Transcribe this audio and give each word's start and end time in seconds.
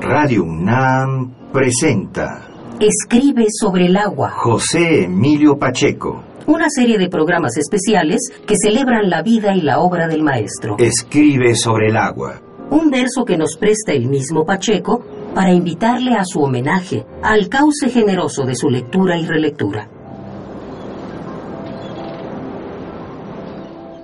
Radio 0.00 0.44
UNAM 0.44 1.50
presenta 1.52 2.48
Escribe 2.78 3.46
sobre 3.48 3.86
el 3.86 3.96
agua. 3.96 4.30
José 4.30 5.04
Emilio 5.04 5.58
Pacheco. 5.58 6.22
Una 6.46 6.68
serie 6.68 6.98
de 6.98 7.08
programas 7.08 7.56
especiales 7.56 8.20
que 8.46 8.54
celebran 8.56 9.08
la 9.08 9.22
vida 9.22 9.54
y 9.54 9.62
la 9.62 9.80
obra 9.80 10.06
del 10.06 10.22
maestro. 10.22 10.76
Escribe 10.78 11.54
sobre 11.54 11.88
el 11.88 11.96
agua. 11.96 12.40
Un 12.70 12.90
verso 12.90 13.24
que 13.24 13.36
nos 13.36 13.56
presta 13.56 13.92
el 13.92 14.08
mismo 14.08 14.44
Pacheco 14.44 15.02
para 15.34 15.52
invitarle 15.52 16.14
a 16.14 16.24
su 16.24 16.40
homenaje, 16.40 17.06
al 17.22 17.48
cauce 17.48 17.88
generoso 17.88 18.44
de 18.44 18.54
su 18.54 18.68
lectura 18.68 19.18
y 19.18 19.26
relectura. 19.26 19.88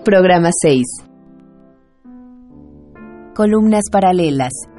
Programa 0.04 0.48
6. 0.52 0.82
Columnas 3.34 3.84
paralelas. 3.90 4.71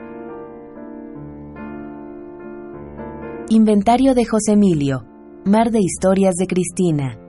Inventario 3.56 4.16
de 4.16 4.26
José 4.26 4.54
Emilio. 4.54 5.06
Mar 5.46 5.70
de 5.70 5.78
Historias 5.80 6.34
de 6.34 6.48
Cristina. 6.48 7.20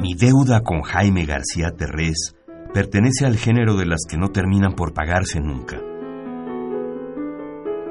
Mi 0.00 0.14
deuda 0.14 0.60
con 0.62 0.82
Jaime 0.82 1.26
García 1.26 1.72
Terrés 1.76 2.36
pertenece 2.72 3.26
al 3.26 3.36
género 3.36 3.74
de 3.74 3.86
las 3.86 4.02
que 4.08 4.16
no 4.16 4.28
terminan 4.28 4.76
por 4.76 4.94
pagarse 4.94 5.40
nunca. 5.40 5.76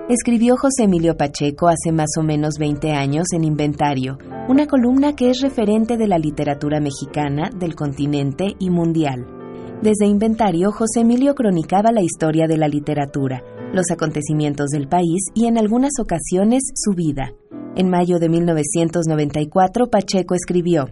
Escribió 0.08 0.56
José 0.56 0.84
Emilio 0.84 1.18
Pacheco 1.18 1.68
hace 1.68 1.92
más 1.92 2.12
o 2.18 2.24
menos 2.24 2.54
20 2.58 2.94
años 2.94 3.26
en 3.34 3.44
Inventario, 3.44 4.18
una 4.48 4.66
columna 4.66 5.14
que 5.14 5.30
es 5.30 5.42
referente 5.42 5.98
de 5.98 6.08
la 6.08 6.20
literatura 6.20 6.80
mexicana, 6.80 7.50
del 7.54 7.76
continente 7.76 8.56
y 8.60 8.70
mundial. 8.70 9.35
Desde 9.82 10.08
Inventario, 10.08 10.72
José 10.72 11.02
Emilio 11.02 11.36
cronicaba 11.36 11.92
la 11.92 12.02
historia 12.02 12.48
de 12.48 12.58
la 12.58 12.68
literatura, 12.68 13.44
los 13.74 13.92
acontecimientos 13.92 14.70
del 14.70 14.88
país 14.88 15.28
y 15.36 15.48
en 15.48 15.58
algunas 15.58 15.92
ocasiones 16.00 16.64
su 16.74 16.94
vida. 16.94 17.34
En 17.76 17.90
mayo 17.90 18.18
de 18.18 18.30
1994, 18.30 19.88
Pacheco 19.88 20.34
escribió, 20.34 20.88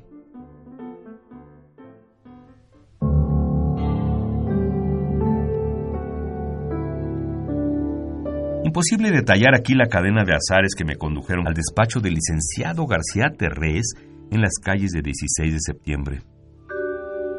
Imposible 8.66 9.12
detallar 9.12 9.56
aquí 9.56 9.76
la 9.76 9.86
cadena 9.86 10.24
de 10.26 10.34
azares 10.34 10.74
que 10.76 10.84
me 10.84 10.98
condujeron 10.98 11.48
al 11.48 11.54
despacho 11.54 12.00
del 12.00 12.16
licenciado 12.16 12.86
García 12.86 13.30
Terrés 13.38 13.94
en 14.30 14.42
las 14.42 14.54
calles 14.62 14.92
de 14.92 15.02
16 15.02 15.54
de 15.54 15.60
septiembre. 15.60 16.22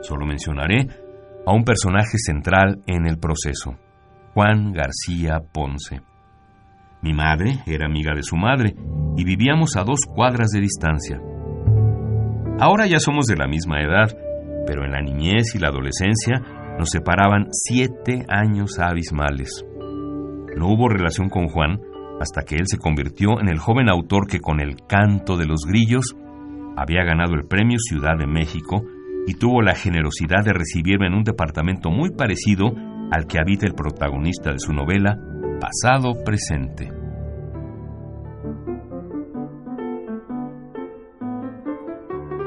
Solo 0.01 0.27
mencionaré 0.27 1.04
a 1.47 1.53
un 1.53 1.65
personaje 1.65 2.17
central 2.19 2.83
en 2.87 3.07
el 3.07 3.19
proceso, 3.19 3.77
Juan 4.33 4.73
García 4.73 5.41
Ponce. 5.53 6.01
Mi 7.03 7.13
madre 7.13 7.61
era 7.67 7.87
amiga 7.87 8.15
de 8.15 8.23
su 8.23 8.37
madre 8.37 8.75
y 9.17 9.25
vivíamos 9.25 9.77
a 9.77 9.85
dos 9.85 10.01
cuadras 10.07 10.51
de 10.51 10.61
distancia. 10.61 11.21
Ahora 12.59 12.87
ya 12.87 12.99
somos 12.99 13.27
de 13.27 13.37
la 13.37 13.47
misma 13.47 13.83
edad, 13.83 14.17
pero 14.67 14.85
en 14.85 14.93
la 14.93 15.03
niñez 15.03 15.55
y 15.55 15.59
la 15.59 15.69
adolescencia 15.69 16.41
nos 16.79 16.89
separaban 16.89 17.49
siete 17.51 18.25
años 18.29 18.79
abismales. 18.79 19.65
No 20.57 20.69
hubo 20.69 20.89
relación 20.89 21.29
con 21.29 21.49
Juan 21.49 21.79
hasta 22.21 22.43
que 22.43 22.55
él 22.55 22.67
se 22.67 22.79
convirtió 22.79 23.41
en 23.41 23.49
el 23.49 23.59
joven 23.59 23.91
autor 23.91 24.27
que 24.27 24.41
con 24.41 24.61
el 24.61 24.77
canto 24.89 25.37
de 25.37 25.47
los 25.47 25.67
grillos 25.67 26.17
había 26.77 27.05
ganado 27.05 27.35
el 27.35 27.47
premio 27.47 27.79
Ciudad 27.79 28.17
de 28.17 28.27
México 28.27 28.83
y 29.27 29.35
tuvo 29.35 29.63
la 29.63 29.75
generosidad 29.75 30.45
de 30.45 30.53
recibirme 30.53 31.07
en 31.07 31.15
un 31.15 31.25
departamento 31.25 31.91
muy 31.91 32.11
parecido 32.11 32.73
al 33.11 33.27
que 33.27 33.39
habita 33.39 33.67
el 33.67 33.75
protagonista 33.75 34.53
de 34.53 34.59
su 34.59 34.73
novela, 34.73 35.19
Pasado 35.61 36.23
Presente. 36.25 36.91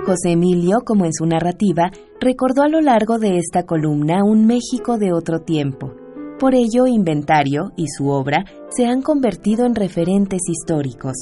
José 0.06 0.32
Emilio, 0.32 0.84
como 0.86 1.06
en 1.06 1.14
su 1.14 1.26
narrativa, 1.26 1.92
recordó 2.22 2.62
a 2.64 2.70
lo 2.70 2.80
largo 2.80 3.20
de 3.20 3.38
esta 3.38 3.64
columna 3.64 4.24
un 4.24 4.46
México 4.46 4.98
de 4.98 5.12
otro 5.12 5.40
tiempo. 5.40 5.94
Por 6.40 6.56
ello, 6.56 6.88
Inventario 6.88 7.72
y 7.76 7.88
su 7.88 8.08
obra 8.08 8.46
se 8.70 8.86
han 8.86 9.02
convertido 9.02 9.66
en 9.66 9.76
referentes 9.76 10.44
históricos. 10.48 11.16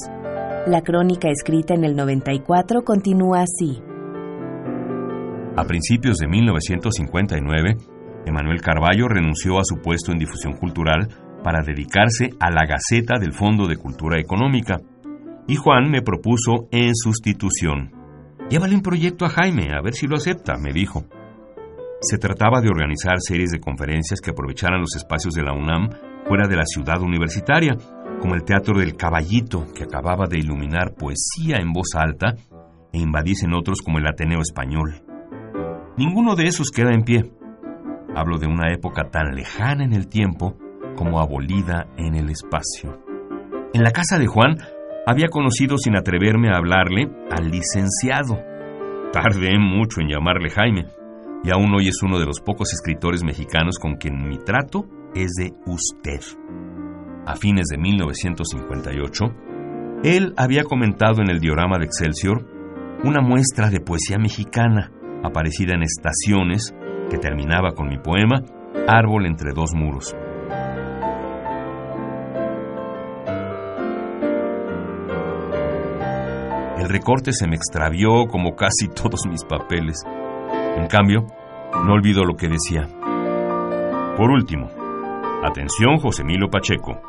La 0.66 0.82
crónica 0.82 1.28
escrita 1.30 1.74
en 1.74 1.84
el 1.84 1.96
94 1.96 2.84
continúa 2.84 3.42
así. 3.42 3.82
A 5.56 5.64
principios 5.64 6.18
de 6.18 6.28
1959, 6.28 7.76
Emanuel 8.26 8.60
Carballo 8.60 9.08
renunció 9.08 9.58
a 9.58 9.64
su 9.64 9.80
puesto 9.80 10.12
en 10.12 10.18
difusión 10.18 10.52
cultural 10.52 11.08
para 11.42 11.62
dedicarse 11.62 12.28
a 12.38 12.50
la 12.50 12.66
Gaceta 12.66 13.18
del 13.18 13.32
Fondo 13.32 13.66
de 13.66 13.78
Cultura 13.78 14.20
Económica, 14.20 14.76
y 15.48 15.56
Juan 15.56 15.90
me 15.90 16.02
propuso 16.02 16.68
en 16.72 16.94
sustitución. 16.94 17.90
Llévale 18.50 18.74
un 18.74 18.82
proyecto 18.82 19.24
a 19.24 19.30
Jaime, 19.30 19.72
a 19.72 19.80
ver 19.80 19.94
si 19.94 20.06
lo 20.06 20.16
acepta, 20.16 20.58
me 20.58 20.74
dijo. 20.74 21.06
Se 22.02 22.18
trataba 22.18 22.60
de 22.60 22.68
organizar 22.68 23.16
series 23.20 23.50
de 23.50 23.60
conferencias 23.60 24.20
que 24.20 24.32
aprovecharan 24.32 24.80
los 24.80 24.94
espacios 24.94 25.32
de 25.32 25.42
la 25.42 25.54
UNAM 25.54 25.88
fuera 26.26 26.46
de 26.48 26.56
la 26.56 26.66
ciudad 26.66 27.00
universitaria, 27.00 27.78
como 28.20 28.34
el 28.34 28.44
Teatro 28.44 28.78
del 28.78 28.96
Caballito, 28.96 29.64
que 29.74 29.84
acababa 29.84 30.26
de 30.26 30.38
iluminar 30.38 30.92
poesía 30.94 31.56
en 31.56 31.72
voz 31.72 31.94
alta, 31.94 32.34
e 32.92 32.98
invadiesen 32.98 33.54
otros 33.54 33.80
como 33.80 33.98
el 33.98 34.06
Ateneo 34.06 34.40
Español. 34.42 35.05
Ninguno 35.98 36.36
de 36.36 36.46
esos 36.46 36.70
queda 36.70 36.92
en 36.92 37.04
pie. 37.04 37.24
Hablo 38.14 38.36
de 38.36 38.46
una 38.46 38.70
época 38.70 39.08
tan 39.10 39.34
lejana 39.34 39.82
en 39.82 39.94
el 39.94 40.08
tiempo 40.08 40.54
como 40.94 41.20
abolida 41.20 41.86
en 41.96 42.14
el 42.14 42.28
espacio. 42.28 43.00
En 43.72 43.82
la 43.82 43.92
casa 43.92 44.18
de 44.18 44.26
Juan 44.26 44.58
había 45.06 45.28
conocido 45.28 45.78
sin 45.78 45.96
atreverme 45.96 46.50
a 46.50 46.58
hablarle 46.58 47.10
al 47.30 47.50
licenciado. 47.50 48.38
Tardé 49.10 49.58
mucho 49.58 50.02
en 50.02 50.08
llamarle 50.08 50.50
Jaime, 50.50 50.84
y 51.42 51.50
aún 51.50 51.74
hoy 51.74 51.88
es 51.88 52.02
uno 52.02 52.18
de 52.18 52.26
los 52.26 52.40
pocos 52.40 52.74
escritores 52.74 53.24
mexicanos 53.24 53.78
con 53.78 53.94
quien 53.94 54.28
mi 54.28 54.36
trato 54.36 54.86
es 55.14 55.32
de 55.38 55.54
usted. 55.64 56.20
A 57.24 57.36
fines 57.36 57.68
de 57.68 57.78
1958, 57.78 59.24
él 60.04 60.34
había 60.36 60.64
comentado 60.64 61.22
en 61.22 61.30
el 61.30 61.40
diorama 61.40 61.78
de 61.78 61.86
Excelsior 61.86 62.46
una 63.02 63.22
muestra 63.22 63.70
de 63.70 63.80
poesía 63.80 64.18
mexicana 64.18 64.92
aparecida 65.22 65.74
en 65.74 65.82
estaciones 65.82 66.74
que 67.10 67.18
terminaba 67.18 67.72
con 67.72 67.88
mi 67.88 67.98
poema 67.98 68.42
Árbol 68.88 69.26
entre 69.26 69.52
dos 69.52 69.74
muros. 69.74 70.14
El 76.78 76.92
recorte 76.92 77.32
se 77.32 77.48
me 77.48 77.56
extravió 77.56 78.26
como 78.30 78.54
casi 78.54 78.88
todos 78.94 79.26
mis 79.28 79.44
papeles. 79.44 79.96
En 80.76 80.86
cambio, 80.86 81.26
no 81.84 81.94
olvido 81.94 82.24
lo 82.24 82.36
que 82.36 82.48
decía. 82.48 82.86
Por 84.16 84.30
último, 84.30 84.68
atención 85.42 85.98
José 85.98 86.22
Emilio 86.22 86.48
Pacheco. 86.48 87.00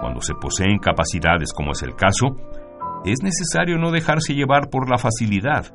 Cuando 0.00 0.20
se 0.20 0.34
poseen 0.34 0.78
capacidades 0.78 1.52
como 1.52 1.72
es 1.72 1.82
el 1.82 1.94
caso, 1.94 2.36
es 3.04 3.22
necesario 3.22 3.78
no 3.78 3.90
dejarse 3.90 4.34
llevar 4.34 4.68
por 4.70 4.90
la 4.90 4.98
facilidad, 4.98 5.66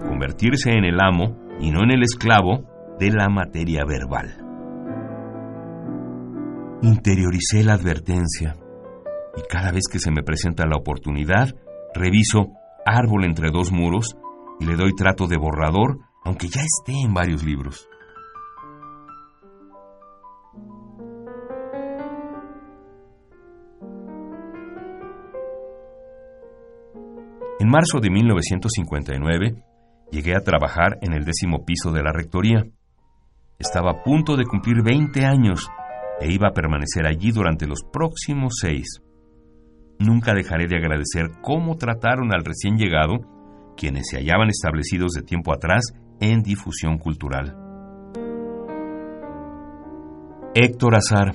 convertirse 0.00 0.70
en 0.70 0.84
el 0.84 1.00
amo 1.00 1.36
y 1.60 1.70
no 1.70 1.82
en 1.82 1.90
el 1.90 2.02
esclavo 2.02 2.64
de 2.98 3.10
la 3.10 3.28
materia 3.28 3.84
verbal. 3.84 4.44
Interioricé 6.82 7.64
la 7.64 7.74
advertencia 7.74 8.56
y 9.36 9.42
cada 9.48 9.72
vez 9.72 9.84
que 9.90 9.98
se 9.98 10.10
me 10.10 10.22
presenta 10.22 10.66
la 10.66 10.76
oportunidad, 10.76 11.54
reviso 11.94 12.52
Árbol 12.84 13.24
entre 13.24 13.50
dos 13.50 13.72
muros 13.72 14.16
y 14.60 14.64
le 14.64 14.76
doy 14.76 14.94
trato 14.94 15.26
de 15.26 15.36
borrador, 15.36 15.98
aunque 16.24 16.48
ya 16.48 16.62
esté 16.62 16.92
en 17.04 17.14
varios 17.14 17.44
libros. 17.44 17.88
En 27.60 27.68
marzo 27.68 28.00
de 28.00 28.08
1959 28.10 29.62
llegué 30.10 30.34
a 30.34 30.40
trabajar 30.40 30.98
en 31.02 31.12
el 31.12 31.24
décimo 31.24 31.64
piso 31.64 31.92
de 31.92 32.02
la 32.02 32.12
rectoría. 32.12 32.64
Estaba 33.58 33.90
a 33.90 34.02
punto 34.02 34.36
de 34.36 34.44
cumplir 34.44 34.82
20 34.82 35.24
años 35.24 35.68
e 36.20 36.32
iba 36.32 36.48
a 36.48 36.54
permanecer 36.54 37.06
allí 37.06 37.30
durante 37.30 37.66
los 37.66 37.82
próximos 37.92 38.54
seis. 38.60 39.02
Nunca 39.98 40.32
dejaré 40.32 40.66
de 40.68 40.76
agradecer 40.76 41.30
cómo 41.42 41.76
trataron 41.76 42.32
al 42.32 42.44
recién 42.44 42.76
llegado, 42.76 43.18
quienes 43.76 44.08
se 44.08 44.18
hallaban 44.18 44.48
establecidos 44.48 45.12
de 45.12 45.22
tiempo 45.22 45.52
atrás 45.52 45.92
en 46.20 46.42
difusión 46.42 46.98
cultural. 46.98 47.56
Héctor 50.54 50.96
Azar, 50.96 51.34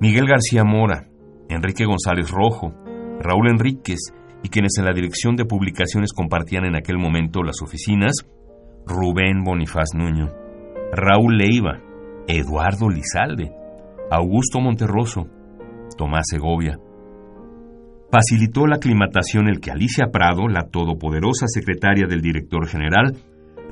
Miguel 0.00 0.26
García 0.26 0.64
Mora, 0.64 1.08
Enrique 1.48 1.84
González 1.84 2.30
Rojo, 2.30 2.72
Raúl 3.20 3.50
Enríquez 3.50 4.00
y 4.42 4.48
quienes 4.48 4.72
en 4.78 4.84
la 4.84 4.92
dirección 4.92 5.36
de 5.36 5.44
publicaciones 5.44 6.12
compartían 6.12 6.64
en 6.64 6.76
aquel 6.76 6.98
momento 6.98 7.42
las 7.42 7.62
oficinas, 7.62 8.26
Rubén 8.86 9.44
Bonifaz 9.44 9.94
Nuño, 9.94 10.28
Raúl 10.92 11.38
Leiva, 11.38 11.80
Eduardo 12.26 12.88
Lizalde, 12.88 13.52
Augusto 14.10 14.60
Monterroso, 14.60 15.28
Tomás 15.96 16.26
Segovia. 16.28 16.78
Facilitó 18.10 18.66
la 18.66 18.76
aclimatación 18.76 19.48
el 19.48 19.60
que 19.60 19.70
Alicia 19.70 20.06
Prado, 20.12 20.48
la 20.48 20.68
todopoderosa 20.68 21.46
secretaria 21.46 22.06
del 22.06 22.20
director 22.20 22.66
general, 22.66 23.16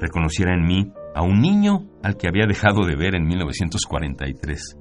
reconociera 0.00 0.54
en 0.54 0.62
mí 0.62 0.92
a 1.14 1.22
un 1.22 1.40
niño 1.40 1.84
al 2.02 2.16
que 2.16 2.28
había 2.28 2.46
dejado 2.46 2.86
de 2.86 2.96
ver 2.96 3.14
en 3.16 3.26
1943. 3.26 4.76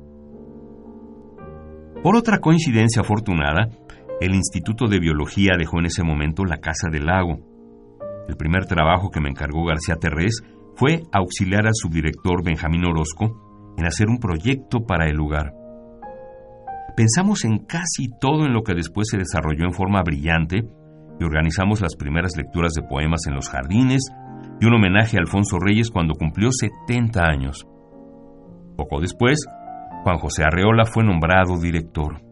Por 2.01 2.15
otra 2.15 2.39
coincidencia 2.39 3.01
afortunada, 3.01 3.67
el 4.21 4.35
Instituto 4.35 4.87
de 4.87 4.99
Biología 4.99 5.53
dejó 5.57 5.79
en 5.79 5.85
ese 5.85 6.03
momento 6.03 6.43
la 6.43 6.57
Casa 6.57 6.89
del 6.91 7.05
Lago. 7.05 7.39
El 8.27 8.35
primer 8.35 8.65
trabajo 8.65 9.09
que 9.09 9.21
me 9.21 9.29
encargó 9.29 9.65
García 9.65 9.95
Terrés 9.95 10.43
fue 10.75 11.03
auxiliar 11.11 11.65
al 11.65 11.73
subdirector 11.73 12.43
Benjamín 12.43 12.85
Orozco 12.85 13.73
en 13.77 13.85
hacer 13.85 14.07
un 14.07 14.17
proyecto 14.17 14.85
para 14.85 15.07
el 15.07 15.15
lugar. 15.15 15.53
Pensamos 16.97 17.45
en 17.45 17.59
casi 17.59 18.09
todo 18.19 18.45
en 18.45 18.53
lo 18.53 18.63
que 18.63 18.73
después 18.73 19.07
se 19.09 19.17
desarrolló 19.17 19.63
en 19.63 19.73
forma 19.73 20.03
brillante 20.03 20.67
y 21.19 21.23
organizamos 21.23 21.81
las 21.81 21.95
primeras 21.95 22.35
lecturas 22.35 22.73
de 22.73 22.83
poemas 22.83 23.21
en 23.27 23.35
los 23.35 23.49
jardines 23.49 24.03
y 24.59 24.65
un 24.65 24.73
homenaje 24.73 25.17
a 25.17 25.21
Alfonso 25.21 25.59
Reyes 25.59 25.91
cuando 25.91 26.15
cumplió 26.15 26.49
70 26.51 27.23
años. 27.23 27.65
Poco 28.75 28.99
después, 28.99 29.45
Juan 30.03 30.17
José 30.17 30.43
Arreola 30.43 30.85
fue 30.85 31.05
nombrado 31.05 31.57
director. 31.59 32.28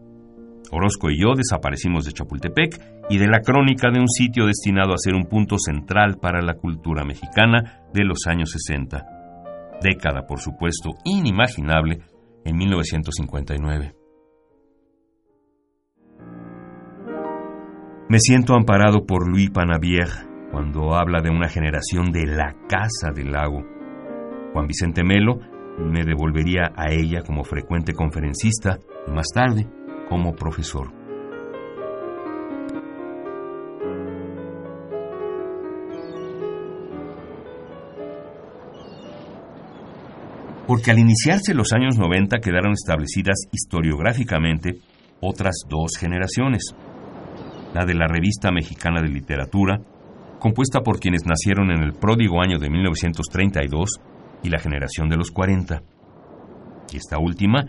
Orozco 0.70 1.10
y 1.10 1.20
yo 1.20 1.34
desaparecimos 1.34 2.04
de 2.04 2.12
Chapultepec 2.12 2.80
y 3.10 3.18
de 3.18 3.26
la 3.26 3.40
crónica 3.40 3.90
de 3.90 4.00
un 4.00 4.08
sitio 4.08 4.46
destinado 4.46 4.92
a 4.92 4.98
ser 4.98 5.14
un 5.14 5.24
punto 5.24 5.56
central 5.58 6.18
para 6.20 6.42
la 6.42 6.54
cultura 6.54 7.04
mexicana 7.04 7.82
de 7.92 8.04
los 8.04 8.26
años 8.26 8.50
60. 8.50 9.06
Década, 9.82 10.26
por 10.26 10.40
supuesto, 10.40 10.90
inimaginable 11.04 12.00
en 12.44 12.56
1959. 12.56 13.94
Me 18.10 18.18
siento 18.20 18.54
amparado 18.54 19.06
por 19.06 19.28
Louis 19.28 19.50
Panavier 19.50 20.08
cuando 20.50 20.94
habla 20.94 21.20
de 21.20 21.30
una 21.30 21.48
generación 21.48 22.10
de 22.10 22.26
la 22.26 22.54
Casa 22.68 23.12
del 23.14 23.32
Lago. 23.32 23.62
Juan 24.52 24.66
Vicente 24.66 25.04
Melo 25.04 25.38
me 25.78 26.04
devolvería 26.04 26.72
a 26.74 26.90
ella 26.90 27.22
como 27.22 27.44
frecuente 27.44 27.92
conferencista 27.92 28.78
y 29.06 29.10
más 29.12 29.28
tarde 29.32 29.77
como 30.08 30.34
profesor. 30.34 30.92
Porque 40.66 40.90
al 40.90 40.98
iniciarse 40.98 41.54
los 41.54 41.72
años 41.72 41.96
90 41.96 42.40
quedaron 42.40 42.72
establecidas 42.72 43.36
historiográficamente 43.52 44.74
otras 45.20 45.62
dos 45.68 45.96
generaciones. 45.98 46.74
La 47.74 47.86
de 47.86 47.94
la 47.94 48.06
Revista 48.06 48.50
Mexicana 48.50 49.00
de 49.00 49.08
Literatura, 49.08 49.80
compuesta 50.38 50.80
por 50.80 51.00
quienes 51.00 51.24
nacieron 51.24 51.70
en 51.70 51.82
el 51.82 51.94
pródigo 51.94 52.42
año 52.42 52.58
de 52.58 52.68
1932 52.68 54.00
y 54.42 54.50
la 54.50 54.58
generación 54.58 55.08
de 55.08 55.16
los 55.16 55.30
40. 55.30 55.82
Y 56.92 56.96
esta 56.98 57.18
última 57.18 57.64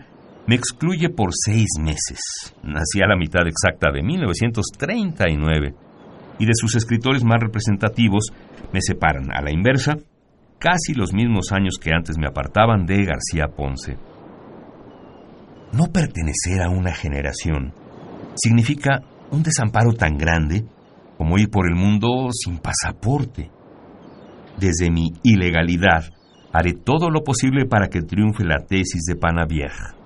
me 0.46 0.54
excluye 0.54 1.08
por 1.10 1.30
seis 1.32 1.68
meses. 1.78 2.54
Nací 2.62 3.00
a 3.02 3.08
la 3.08 3.16
mitad 3.16 3.46
exacta 3.46 3.90
de 3.92 4.02
1939 4.02 5.74
y 6.38 6.46
de 6.46 6.54
sus 6.54 6.74
escritores 6.74 7.22
más 7.24 7.40
representativos 7.40 8.32
me 8.72 8.80
separan 8.80 9.30
a 9.32 9.42
la 9.42 9.52
inversa 9.52 9.96
casi 10.58 10.94
los 10.94 11.12
mismos 11.12 11.52
años 11.52 11.74
que 11.80 11.90
antes 11.92 12.18
me 12.18 12.26
apartaban 12.26 12.86
de 12.86 13.04
García 13.04 13.48
Ponce. 13.56 13.96
No 15.72 15.86
pertenecer 15.92 16.62
a 16.62 16.68
una 16.68 16.92
generación 16.92 17.72
significa 18.34 19.02
un 19.30 19.42
desamparo 19.42 19.92
tan 19.92 20.18
grande 20.18 20.64
como 21.16 21.38
ir 21.38 21.50
por 21.50 21.66
el 21.66 21.76
mundo 21.76 22.30
sin 22.32 22.58
pasaporte. 22.58 23.50
Desde 24.58 24.90
mi 24.90 25.12
ilegalidad 25.22 26.04
haré 26.52 26.72
todo 26.72 27.10
lo 27.10 27.22
posible 27.22 27.66
para 27.66 27.88
que 27.88 28.02
triunfe 28.02 28.44
la 28.44 28.64
tesis 28.66 29.02
de 29.06 29.16
Panavieja. 29.16 29.99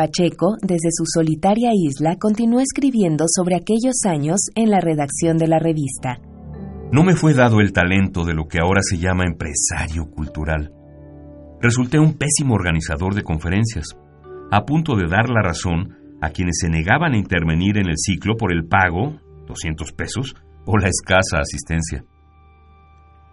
Pacheco, 0.00 0.56
desde 0.62 0.88
su 0.96 1.04
solitaria 1.04 1.72
isla, 1.74 2.16
continuó 2.18 2.60
escribiendo 2.60 3.26
sobre 3.28 3.54
aquellos 3.54 4.06
años 4.08 4.46
en 4.54 4.70
la 4.70 4.80
redacción 4.80 5.36
de 5.36 5.46
la 5.46 5.58
revista. 5.58 6.18
No 6.90 7.02
me 7.02 7.16
fue 7.16 7.34
dado 7.34 7.60
el 7.60 7.74
talento 7.74 8.24
de 8.24 8.32
lo 8.32 8.48
que 8.48 8.60
ahora 8.60 8.80
se 8.82 8.96
llama 8.96 9.26
empresario 9.26 10.10
cultural. 10.10 10.72
Resulté 11.60 11.98
un 11.98 12.14
pésimo 12.14 12.54
organizador 12.54 13.14
de 13.14 13.24
conferencias, 13.24 13.94
a 14.50 14.64
punto 14.64 14.96
de 14.96 15.06
dar 15.06 15.28
la 15.28 15.42
razón 15.42 15.98
a 16.22 16.30
quienes 16.30 16.60
se 16.60 16.70
negaban 16.70 17.12
a 17.12 17.18
intervenir 17.18 17.76
en 17.76 17.90
el 17.90 17.98
ciclo 17.98 18.38
por 18.38 18.54
el 18.54 18.64
pago, 18.64 19.18
200 19.48 19.92
pesos, 19.92 20.34
o 20.64 20.78
la 20.78 20.88
escasa 20.88 21.40
asistencia. 21.40 22.06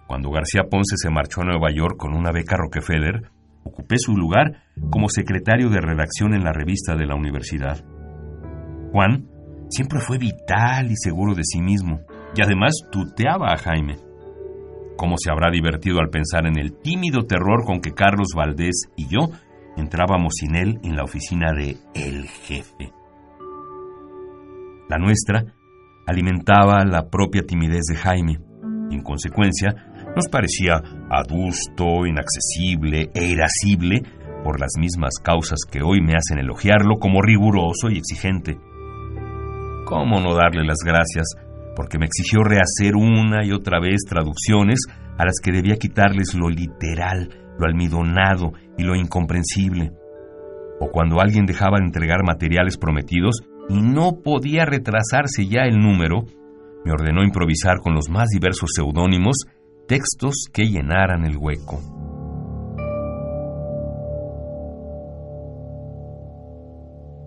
Cuando 0.05 0.31
García 0.31 0.63
Ponce 0.69 0.97
se 0.97 1.09
marchó 1.09 1.43
a 1.43 1.45
Nueva 1.45 1.71
York 1.73 1.95
con 1.95 2.13
una 2.13 2.33
beca 2.33 2.57
Rockefeller, 2.57 3.31
ocupé 3.67 3.97
su 3.99 4.15
lugar 4.15 4.63
como 4.89 5.09
secretario 5.09 5.69
de 5.69 5.81
redacción 5.81 6.33
en 6.33 6.43
la 6.43 6.53
revista 6.53 6.95
de 6.95 7.05
la 7.05 7.15
universidad. 7.15 7.83
Juan 8.91 9.29
siempre 9.69 9.99
fue 9.99 10.17
vital 10.17 10.91
y 10.91 10.95
seguro 10.95 11.35
de 11.35 11.43
sí 11.43 11.61
mismo, 11.61 12.01
y 12.35 12.41
además 12.41 12.73
tuteaba 12.91 13.51
a 13.51 13.57
Jaime. 13.57 13.97
¿Cómo 14.97 15.15
se 15.17 15.29
habrá 15.31 15.51
divertido 15.51 15.99
al 15.99 16.09
pensar 16.09 16.47
en 16.47 16.57
el 16.57 16.73
tímido 16.79 17.25
terror 17.25 17.65
con 17.65 17.81
que 17.81 17.91
Carlos 17.91 18.29
Valdés 18.35 18.89
y 18.95 19.07
yo 19.07 19.29
entrábamos 19.75 20.33
sin 20.39 20.55
él 20.55 20.79
en 20.83 20.95
la 20.95 21.03
oficina 21.03 21.51
de 21.53 21.77
El 21.93 22.27
Jefe? 22.27 22.91
La 24.89 24.97
nuestra 24.97 25.45
alimentaba 26.07 26.83
la 26.85 27.09
propia 27.09 27.43
timidez 27.43 27.83
de 27.89 27.97
Jaime, 27.97 28.39
en 28.89 29.03
consecuencia 29.03 29.75
nos 30.17 30.27
parecía 30.29 30.81
adusto, 31.11 32.07
inaccesible 32.07 33.11
e 33.13 33.25
irascible 33.25 34.01
por 34.43 34.59
las 34.59 34.71
mismas 34.79 35.13
causas 35.23 35.59
que 35.69 35.83
hoy 35.83 36.01
me 36.01 36.13
hacen 36.15 36.39
elogiarlo 36.39 36.97
como 36.99 37.21
riguroso 37.21 37.89
y 37.91 37.99
exigente. 37.99 38.57
¿Cómo 39.85 40.19
no 40.19 40.33
darle 40.33 40.65
las 40.65 40.79
gracias 40.83 41.35
porque 41.75 41.99
me 41.99 42.07
exigió 42.07 42.43
rehacer 42.43 42.95
una 42.95 43.45
y 43.45 43.51
otra 43.51 43.79
vez 43.79 44.01
traducciones 44.09 44.79
a 45.19 45.25
las 45.25 45.35
que 45.41 45.51
debía 45.51 45.75
quitarles 45.75 46.33
lo 46.33 46.49
literal, 46.49 47.29
lo 47.59 47.67
almidonado 47.67 48.53
y 48.75 48.83
lo 48.83 48.95
incomprensible? 48.95 49.91
O 50.79 50.89
cuando 50.91 51.21
alguien 51.21 51.45
dejaba 51.45 51.77
de 51.77 51.85
entregar 51.85 52.23
materiales 52.25 52.77
prometidos 52.77 53.43
y 53.69 53.81
no 53.81 54.21
podía 54.23 54.65
retrasarse 54.65 55.45
ya 55.47 55.61
el 55.61 55.77
número, 55.77 56.23
me 56.83 56.91
ordenó 56.91 57.23
improvisar 57.23 57.81
con 57.83 57.93
los 57.93 58.09
más 58.09 58.29
diversos 58.29 58.71
seudónimos 58.73 59.45
textos 59.87 60.49
que 60.53 60.65
llenaran 60.65 61.25
el 61.25 61.37
hueco. 61.37 61.81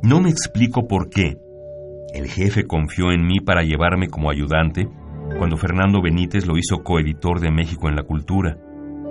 No 0.02 0.21
me 0.21 0.31
explico 0.31 0.87
por 0.87 1.09
qué. 1.09 1.38
El 2.12 2.29
jefe 2.29 2.64
confió 2.64 3.12
en 3.12 3.26
mí 3.26 3.40
para 3.40 3.62
llevarme 3.62 4.09
como 4.09 4.31
ayudante 4.31 4.88
cuando 5.38 5.57
Fernando 5.57 6.02
Benítez 6.02 6.47
lo 6.47 6.59
hizo 6.59 6.83
coeditor 6.83 7.40
de 7.40 7.50
México 7.50 7.88
en 7.88 7.97
la 7.97 8.02
Cultura, 8.02 8.57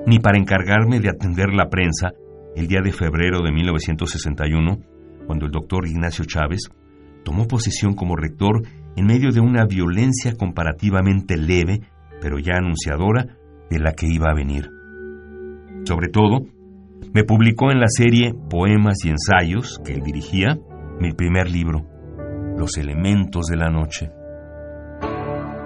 ni 0.06 0.20
para 0.20 0.38
encargarme 0.38 1.00
de 1.00 1.10
atender 1.10 1.54
la 1.54 1.70
prensa 1.70 2.12
el 2.56 2.68
día 2.68 2.82
de 2.82 2.92
febrero 2.92 3.42
de 3.42 3.52
1961, 3.52 4.80
cuando 5.26 5.46
el 5.46 5.52
doctor 5.52 5.88
Ignacio 5.88 6.26
Chávez 6.26 6.70
tomó 7.24 7.48
posesión 7.48 7.94
como 7.94 8.16
rector 8.16 8.62
en 8.96 9.06
medio 9.06 9.32
de 9.32 9.40
una 9.40 9.66
violencia 9.66 10.36
comparativamente 10.36 11.38
leve, 11.38 11.82
pero 12.22 12.38
ya 12.40 12.58
anunciadora, 12.58 13.39
de 13.70 13.80
la 13.80 13.94
que 13.94 14.08
iba 14.08 14.30
a 14.30 14.36
venir. 14.36 14.70
Sobre 15.86 16.10
todo, 16.10 16.42
me 17.14 17.24
publicó 17.24 17.72
en 17.72 17.80
la 17.80 17.88
serie 17.88 18.34
Poemas 18.50 18.98
y 19.04 19.10
Ensayos, 19.10 19.80
que 19.84 19.94
él 19.94 20.02
dirigía, 20.02 20.58
mi 21.00 21.14
primer 21.14 21.50
libro, 21.50 21.86
Los 22.58 22.78
Elementos 22.78 23.48
de 23.48 23.58
la 23.58 23.70
Noche. 23.70 24.12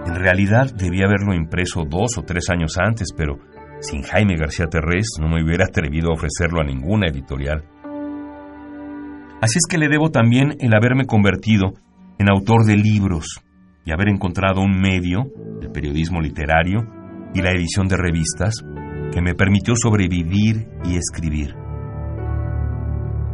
En 0.05 0.15
realidad 0.15 0.73
debía 0.73 1.05
haberlo 1.05 1.33
impreso 1.33 1.83
dos 1.89 2.17
o 2.17 2.23
tres 2.23 2.49
años 2.49 2.77
antes, 2.77 3.09
pero 3.15 3.39
sin 3.79 4.03
Jaime 4.03 4.35
García 4.37 4.67
Terrés 4.67 5.07
no 5.19 5.27
me 5.27 5.43
hubiera 5.43 5.65
atrevido 5.65 6.09
a 6.09 6.13
ofrecerlo 6.13 6.61
a 6.61 6.65
ninguna 6.65 7.07
editorial. 7.07 7.63
Así 9.41 9.57
es 9.57 9.65
que 9.69 9.77
le 9.77 9.89
debo 9.89 10.09
también 10.09 10.55
el 10.59 10.73
haberme 10.73 11.05
convertido 11.05 11.73
en 12.17 12.29
autor 12.29 12.65
de 12.65 12.77
libros 12.77 13.41
y 13.85 13.91
haber 13.91 14.07
encontrado 14.07 14.61
un 14.61 14.79
medio, 14.79 15.25
el 15.61 15.71
periodismo 15.71 16.21
literario, 16.21 16.87
y 17.33 17.41
la 17.41 17.51
edición 17.51 17.87
de 17.87 17.97
revistas 17.97 18.55
que 19.11 19.21
me 19.21 19.35
permitió 19.35 19.75
sobrevivir 19.75 20.67
y 20.83 20.95
escribir. 20.95 21.55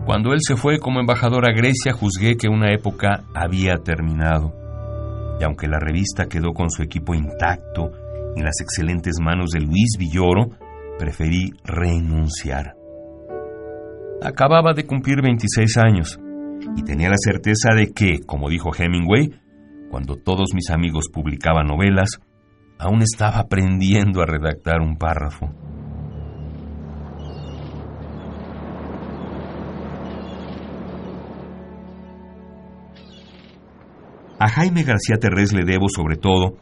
Cuando 0.05 0.33
él 0.33 0.39
se 0.41 0.55
fue 0.55 0.79
como 0.79 0.99
embajador 0.99 1.45
a 1.45 1.53
Grecia, 1.53 1.93
juzgué 1.93 2.35
que 2.35 2.49
una 2.49 2.73
época 2.73 3.25
había 3.33 3.75
terminado. 3.77 4.55
Y 5.39 5.43
aunque 5.43 5.67
la 5.67 5.79
revista 5.79 6.25
quedó 6.25 6.51
con 6.51 6.69
su 6.69 6.81
equipo 6.81 7.13
intacto 7.13 7.91
en 8.35 8.43
las 8.43 8.59
excelentes 8.59 9.17
manos 9.21 9.51
de 9.51 9.61
Luis 9.61 9.97
Villoro, 9.97 10.49
preferí 10.97 11.53
renunciar. 11.63 12.75
Acababa 14.21 14.73
de 14.73 14.85
cumplir 14.85 15.21
26 15.21 15.77
años 15.77 16.19
y 16.75 16.83
tenía 16.83 17.09
la 17.09 17.17
certeza 17.17 17.73
de 17.75 17.93
que, 17.93 18.19
como 18.25 18.49
dijo 18.49 18.71
Hemingway, 18.77 19.29
cuando 19.89 20.15
todos 20.15 20.53
mis 20.53 20.69
amigos 20.71 21.05
publicaban 21.13 21.67
novelas, 21.67 22.19
aún 22.79 23.01
estaba 23.01 23.39
aprendiendo 23.39 24.21
a 24.21 24.25
redactar 24.25 24.79
un 24.79 24.97
párrafo. 24.97 25.51
A 34.39 34.47
Jaime 34.47 34.83
García 34.83 35.17
Terrés 35.17 35.51
le 35.51 35.65
debo 35.65 35.89
sobre 35.89 36.15
todo 36.15 36.55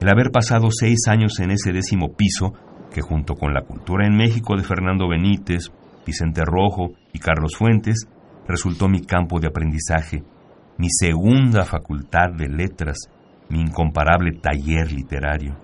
el 0.00 0.08
haber 0.08 0.30
pasado 0.30 0.68
seis 0.70 1.08
años 1.08 1.40
en 1.40 1.50
ese 1.50 1.72
décimo 1.72 2.14
piso 2.14 2.52
que 2.92 3.02
junto 3.02 3.34
con 3.34 3.52
la 3.52 3.62
cultura 3.62 4.06
en 4.06 4.16
México 4.16 4.56
de 4.56 4.62
Fernando 4.62 5.08
Benítez, 5.08 5.72
Vicente 6.06 6.42
Rojo 6.44 6.92
y 7.12 7.18
Carlos 7.18 7.56
Fuentes 7.56 8.06
resultó 8.46 8.88
mi 8.88 9.00
campo 9.00 9.40
de 9.40 9.48
aprendizaje, 9.48 10.22
mi 10.78 10.86
segunda 10.90 11.64
facultad 11.64 12.30
de 12.36 12.48
letras, 12.48 13.10
mi 13.54 13.60
incomparable 13.60 14.32
taller 14.40 14.90
literario. 14.90 15.56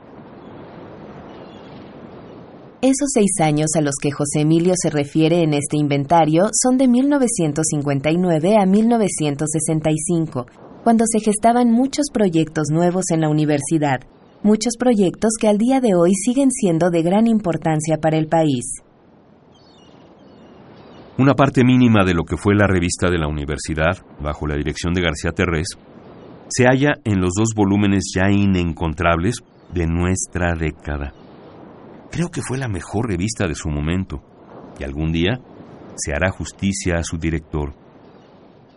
Esos 2.83 3.11
seis 3.13 3.33
años 3.43 3.71
a 3.77 3.83
los 3.83 3.97
que 4.01 4.13
José 4.13 4.43
Emilio 4.43 4.75
se 4.81 4.91
refiere 4.91 5.43
en 5.43 5.55
este 5.55 5.77
inventario 5.77 6.45
son 6.53 6.79
de 6.79 6.87
1959 6.87 8.57
a 8.57 8.65
1965, 8.65 10.47
cuando 10.85 11.05
se 11.07 11.21
gestaban 11.21 11.71
muchos 11.73 12.07
proyectos 12.13 12.69
nuevos 12.71 13.11
en 13.11 13.23
la 13.23 13.29
universidad, 13.29 14.01
muchos 14.43 14.77
proyectos 14.79 15.33
que 15.39 15.49
al 15.49 15.59
día 15.59 15.81
de 15.81 15.95
hoy 15.95 16.15
siguen 16.15 16.51
siendo 16.53 16.91
de 16.91 17.03
gran 17.03 17.27
importancia 17.27 17.99
para 17.99 18.17
el 18.17 18.29
país. 18.29 18.65
Una 21.19 21.35
parte 21.35 21.65
mínima 21.65 22.05
de 22.07 22.15
lo 22.15 22.25
que 22.25 22.39
fue 22.39 22.55
la 22.55 22.67
revista 22.67 23.11
de 23.11 23.19
la 23.19 23.29
universidad, 23.29 23.99
bajo 24.23 24.47
la 24.47 24.57
dirección 24.57 24.95
de 24.95 25.03
García 25.03 25.33
Terrés, 25.33 25.77
se 26.51 26.65
halla 26.67 26.95
en 27.05 27.21
los 27.21 27.33
dos 27.37 27.55
volúmenes 27.55 28.13
ya 28.15 28.31
inencontrables 28.31 29.37
de 29.73 29.87
nuestra 29.87 30.55
década. 30.55 31.13
Creo 32.11 32.31
que 32.31 32.43
fue 32.43 32.59
la 32.59 32.69
mejor 32.69 33.09
revista 33.09 33.47
de 33.47 33.55
su 33.55 33.69
momento, 33.71 34.21
y 34.79 34.85
algún 34.85 35.13
día 35.13 35.41
se 35.97 36.13
hará 36.13 36.31
justicia 36.31 36.97
a 36.97 37.05
su 37.05 37.19
director. 37.19 37.75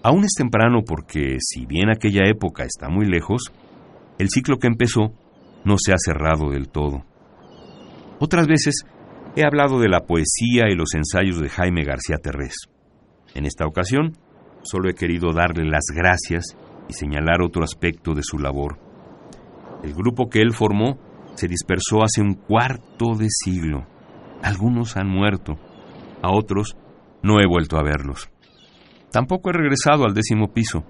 Aún 0.03 0.24
es 0.24 0.34
temprano 0.38 0.82
porque, 0.86 1.38
si 1.39 1.65
bien 1.65 1.89
aquella 1.89 2.30
época 2.30 2.63
está 2.63 2.89
muy 2.89 3.06
lejos, 3.06 3.51
el 4.20 4.30
ciclo 4.30 4.58
que 4.58 4.68
empezó 4.68 5.13
no 5.65 5.75
se 5.77 5.94
ha 5.94 5.98
cerrado 5.98 6.51
del 6.51 6.70
todo. 6.70 7.06
Otras 8.20 8.48
veces 8.48 8.86
he 9.36 9.44
hablado 9.44 9.80
de 9.80 9.89
la 9.89 10.01
poesía 10.01 10.70
y 10.70 10.75
los 10.75 10.94
ensayos 10.94 11.39
de 11.39 11.50
Jaime 11.50 11.84
García 11.84 12.18
Terrés. 12.22 12.56
En 13.34 13.46
esta 13.46 13.65
ocasión, 13.65 14.13
solo 14.63 14.89
he 14.89 14.94
querido 14.94 15.34
darle 15.34 15.65
las 15.65 15.86
gracias 15.94 16.56
y 16.87 16.93
señalar 16.93 17.41
otro 17.41 17.63
aspecto 17.63 18.13
de 18.13 18.23
su 18.23 18.37
labor. 18.37 18.79
El 19.83 19.93
grupo 19.93 20.29
que 20.29 20.39
él 20.39 20.53
formó 20.53 20.97
se 21.35 21.47
dispersó 21.47 22.03
hace 22.03 22.21
un 22.21 22.35
cuarto 22.35 23.15
de 23.17 23.27
siglo. 23.29 23.85
Algunos 24.41 24.97
han 24.97 25.07
muerto, 25.07 25.57
a 26.21 26.31
otros 26.31 26.77
no 27.21 27.39
he 27.39 27.47
vuelto 27.47 27.77
a 27.77 27.83
verlos. 27.83 28.29
Tampoco 29.11 29.49
he 29.49 29.53
regresado 29.53 30.05
al 30.05 30.13
décimo 30.13 30.51
piso. 30.53 30.83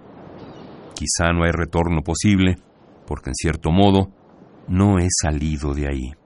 Quizá 0.96 1.34
no 1.34 1.44
hay 1.44 1.52
retorno 1.52 2.02
posible, 2.02 2.56
porque 3.06 3.32
en 3.32 3.36
cierto 3.36 3.72
modo 3.72 4.12
no 4.68 5.00
he 5.00 5.08
salido 5.10 5.74
de 5.74 5.88
ahí. 5.88 6.23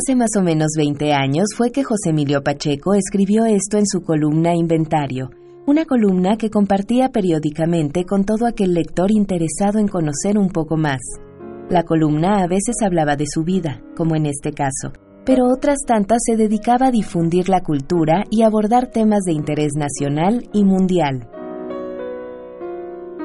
Hace 0.00 0.16
más 0.16 0.30
o 0.38 0.42
menos 0.42 0.68
20 0.78 1.12
años 1.12 1.48
fue 1.54 1.72
que 1.72 1.84
José 1.84 2.08
Emilio 2.10 2.42
Pacheco 2.42 2.94
escribió 2.94 3.44
esto 3.44 3.76
en 3.76 3.86
su 3.86 4.00
columna 4.00 4.54
Inventario, 4.54 5.28
una 5.66 5.84
columna 5.84 6.38
que 6.38 6.48
compartía 6.48 7.10
periódicamente 7.10 8.06
con 8.06 8.24
todo 8.24 8.46
aquel 8.46 8.72
lector 8.72 9.10
interesado 9.10 9.78
en 9.78 9.88
conocer 9.88 10.38
un 10.38 10.48
poco 10.48 10.78
más. 10.78 11.00
La 11.68 11.82
columna 11.82 12.42
a 12.42 12.46
veces 12.46 12.76
hablaba 12.82 13.16
de 13.16 13.26
su 13.26 13.44
vida, 13.44 13.82
como 13.94 14.16
en 14.16 14.24
este 14.24 14.52
caso, 14.52 14.94
pero 15.26 15.44
otras 15.52 15.80
tantas 15.86 16.20
se 16.24 16.38
dedicaba 16.38 16.86
a 16.86 16.92
difundir 16.92 17.50
la 17.50 17.60
cultura 17.60 18.24
y 18.30 18.42
abordar 18.42 18.86
temas 18.86 19.24
de 19.26 19.34
interés 19.34 19.72
nacional 19.76 20.48
y 20.54 20.64
mundial. 20.64 21.28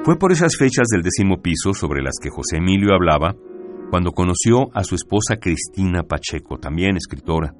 Fue 0.03 0.19
por 0.19 0.33
esas 0.33 0.57
fechas 0.57 0.87
del 0.91 1.03
décimo 1.03 1.41
piso 1.41 1.73
sobre 1.73 2.01
las 2.01 2.15
que 2.21 2.29
José 2.29 2.57
Emilio 2.57 2.93
hablaba 2.93 3.33
cuando 3.95 4.11
conoció 4.11 4.75
a 4.75 4.83
su 4.83 4.93
esposa 4.95 5.37
Cristina 5.37 6.03
Pacheco, 6.03 6.57
también 6.57 6.97
escritora. 6.97 7.53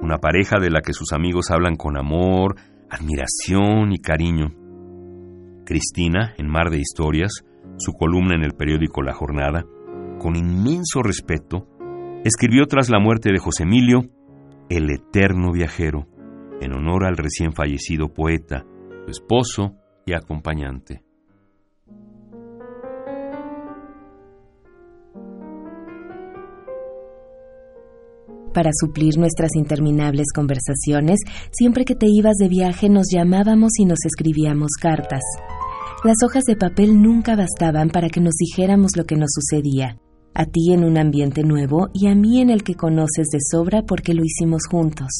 Una 0.00 0.16
pareja 0.16 0.58
de 0.58 0.70
la 0.70 0.80
que 0.80 0.94
sus 0.94 1.12
amigos 1.12 1.50
hablan 1.50 1.76
con 1.76 1.98
amor, 1.98 2.56
admiración 2.88 3.92
y 3.92 3.98
cariño. 3.98 4.54
Cristina, 5.66 6.32
en 6.38 6.48
Mar 6.48 6.70
de 6.70 6.78
Historias, 6.78 7.44
su 7.76 7.92
columna 7.92 8.34
en 8.34 8.42
el 8.42 8.54
periódico 8.54 9.02
La 9.02 9.12
Jornada, 9.12 9.66
con 10.18 10.34
inmenso 10.34 11.02
respeto, 11.02 11.68
escribió 12.24 12.64
tras 12.64 12.88
la 12.88 12.98
muerte 12.98 13.30
de 13.30 13.38
José 13.38 13.64
Emilio 13.64 14.00
El 14.70 14.90
Eterno 14.90 15.52
Viajero, 15.52 16.06
en 16.62 16.72
honor 16.72 17.04
al 17.04 17.18
recién 17.18 17.52
fallecido 17.52 18.14
poeta, 18.14 18.64
su 19.04 19.10
esposo 19.10 19.74
y 20.06 20.14
acompañante. 20.14 21.03
Para 28.54 28.70
suplir 28.72 29.18
nuestras 29.18 29.50
interminables 29.56 30.28
conversaciones, 30.34 31.18
siempre 31.50 31.84
que 31.84 31.94
te 31.94 32.06
ibas 32.08 32.36
de 32.36 32.48
viaje 32.48 32.88
nos 32.88 33.08
llamábamos 33.12 33.72
y 33.78 33.84
nos 33.84 33.98
escribíamos 34.06 34.70
cartas. 34.80 35.22
Las 36.04 36.16
hojas 36.24 36.44
de 36.44 36.56
papel 36.56 37.02
nunca 37.02 37.34
bastaban 37.36 37.90
para 37.90 38.08
que 38.08 38.20
nos 38.20 38.34
dijéramos 38.34 38.92
lo 38.96 39.04
que 39.04 39.16
nos 39.16 39.30
sucedía 39.34 39.98
a 40.34 40.46
ti 40.46 40.72
en 40.72 40.84
un 40.84 40.98
ambiente 40.98 41.42
nuevo 41.42 41.88
y 41.92 42.08
a 42.08 42.14
mí 42.14 42.40
en 42.40 42.50
el 42.50 42.64
que 42.64 42.74
conoces 42.74 43.28
de 43.32 43.38
sobra 43.40 43.82
porque 43.82 44.14
lo 44.14 44.22
hicimos 44.24 44.62
juntos. 44.68 45.10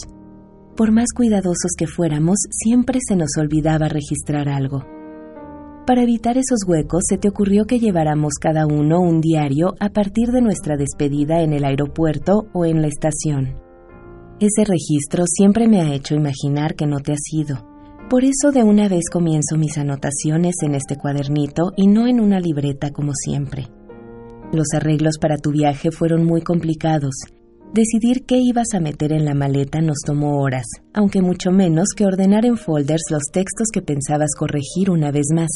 Por 0.77 0.91
más 0.91 1.07
cuidadosos 1.15 1.73
que 1.79 1.87
fuéramos, 1.87 2.39
siempre 2.51 2.99
se 3.07 3.15
nos 3.15 3.37
olvidaba 3.39 3.89
registrar 3.89 4.49
algo. 4.49 4.94
Para 5.87 6.03
evitar 6.03 6.39
esos 6.39 6.61
huecos, 6.67 7.03
se 7.07 7.19
te 7.19 7.29
ocurrió 7.29 7.67
que 7.67 7.79
lleváramos 7.79 8.35
cada 8.41 8.67
uno 8.67 9.01
un 9.01 9.21
diario 9.21 9.75
a 9.81 9.91
partir 9.91 10.29
de 10.29 10.41
nuestra 10.41 10.79
despedida 10.79 11.43
en 11.43 11.53
el 11.53 11.63
aeropuerto 11.63 12.47
o 12.55 12.65
en 12.65 12.81
la 12.81 12.89
estación. 12.89 13.61
Ese 14.41 14.65
registro 14.65 15.25
siempre 15.27 15.69
me 15.69 15.83
ha 15.83 15.93
hecho 15.93 16.15
imaginar 16.15 16.75
que 16.75 16.87
no 16.87 17.01
te 17.01 17.13
has 17.13 17.31
ido. 17.31 17.69
Por 18.09 18.25
eso 18.25 18.51
de 18.51 18.63
una 18.63 18.89
vez 18.89 19.11
comienzo 19.13 19.59
mis 19.59 19.77
anotaciones 19.77 20.55
en 20.63 20.75
este 20.75 20.97
cuadernito 20.97 21.73
y 21.77 21.87
no 21.87 22.07
en 22.07 22.21
una 22.21 22.41
libreta 22.41 22.91
como 22.91 23.13
siempre. 23.13 23.69
Los 24.55 24.69
arreglos 24.75 25.19
para 25.21 25.37
tu 25.37 25.51
viaje 25.51 25.91
fueron 25.91 26.25
muy 26.25 26.41
complicados. 26.41 27.15
Decidir 27.75 28.25
qué 28.25 28.39
ibas 28.39 28.69
a 28.73 28.81
meter 28.81 29.13
en 29.13 29.27
la 29.27 29.35
maleta 29.35 29.83
nos 29.83 29.99
tomó 30.07 30.41
horas, 30.41 30.65
aunque 30.95 31.21
mucho 31.21 31.51
menos 31.51 31.89
que 31.95 32.07
ordenar 32.07 32.47
en 32.47 32.57
folders 32.57 33.03
los 33.11 33.25
textos 33.33 33.69
que 33.71 33.83
pensabas 33.83 34.31
corregir 34.35 34.91
una 34.91 35.11
vez 35.11 35.27
más. 35.35 35.51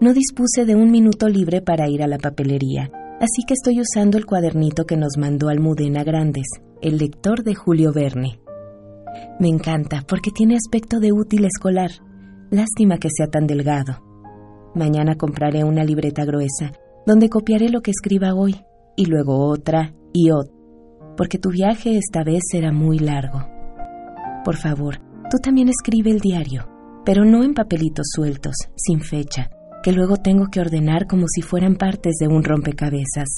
No 0.00 0.12
dispuse 0.12 0.64
de 0.64 0.76
un 0.76 0.92
minuto 0.92 1.28
libre 1.28 1.60
para 1.60 1.88
ir 1.88 2.04
a 2.04 2.06
la 2.06 2.18
papelería, 2.18 2.88
así 3.20 3.42
que 3.46 3.54
estoy 3.54 3.80
usando 3.80 4.16
el 4.16 4.26
cuadernito 4.26 4.84
que 4.86 4.96
nos 4.96 5.16
mandó 5.18 5.48
Almudena 5.48 6.04
Grandes, 6.04 6.46
el 6.80 6.98
lector 6.98 7.42
de 7.42 7.56
Julio 7.56 7.92
Verne. 7.92 8.38
Me 9.40 9.48
encanta 9.48 10.04
porque 10.06 10.30
tiene 10.30 10.54
aspecto 10.54 11.00
de 11.00 11.10
útil 11.12 11.44
escolar. 11.44 11.90
Lástima 12.50 12.98
que 12.98 13.08
sea 13.10 13.26
tan 13.26 13.48
delgado. 13.48 14.04
Mañana 14.74 15.16
compraré 15.16 15.64
una 15.64 15.82
libreta 15.82 16.24
gruesa 16.24 16.72
donde 17.04 17.28
copiaré 17.28 17.68
lo 17.68 17.80
que 17.80 17.90
escriba 17.90 18.34
hoy, 18.34 18.54
y 18.94 19.06
luego 19.06 19.48
otra 19.48 19.94
y 20.12 20.30
otra, 20.30 20.54
porque 21.16 21.38
tu 21.38 21.50
viaje 21.50 21.96
esta 21.96 22.22
vez 22.22 22.42
será 22.52 22.70
muy 22.70 23.00
largo. 23.00 23.48
Por 24.44 24.56
favor, 24.56 24.98
tú 25.28 25.38
también 25.42 25.68
escribe 25.68 26.10
el 26.10 26.20
diario, 26.20 26.68
pero 27.04 27.24
no 27.24 27.42
en 27.42 27.54
papelitos 27.54 28.06
sueltos, 28.14 28.54
sin 28.76 29.00
fecha, 29.00 29.50
luego 29.92 30.16
tengo 30.16 30.46
que 30.50 30.60
ordenar 30.60 31.06
como 31.06 31.26
si 31.28 31.42
fueran 31.42 31.76
partes 31.76 32.16
de 32.20 32.28
un 32.28 32.42
rompecabezas. 32.42 33.28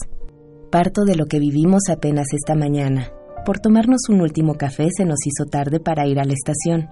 Parto 0.71 1.05
de 1.05 1.17
lo 1.17 1.27
que 1.27 1.39
vivimos 1.39 1.89
apenas 1.91 2.27
esta 2.33 2.55
mañana. 2.55 3.09
Por 3.45 3.59
tomarnos 3.59 4.09
un 4.09 4.21
último 4.21 4.55
café 4.55 4.89
se 4.97 5.05
nos 5.05 5.19
hizo 5.27 5.45
tarde 5.51 5.81
para 5.81 6.07
ir 6.07 6.21
a 6.21 6.25
la 6.25 6.33
estación. 6.33 6.89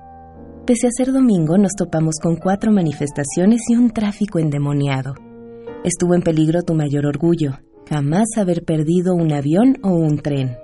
Pese 0.67 0.87
a 0.87 0.91
ser 0.91 1.13
domingo, 1.13 1.57
nos 1.57 1.73
topamos 1.73 2.17
con 2.23 2.37
cuatro 2.37 2.73
manifestaciones 2.73 3.63
y 3.69 3.77
un 3.77 3.91
tráfico 3.91 4.39
endemoniado. 4.39 5.15
Estuvo 5.85 6.15
en 6.15 6.23
peligro 6.23 6.63
tu 6.63 6.75
mayor 6.75 7.07
orgullo, 7.07 7.59
jamás 7.89 8.27
haber 8.37 8.65
perdido 8.65 9.15
un 9.15 9.33
avión 9.33 9.79
o 9.83 9.91
un 9.91 10.19
tren. 10.19 10.57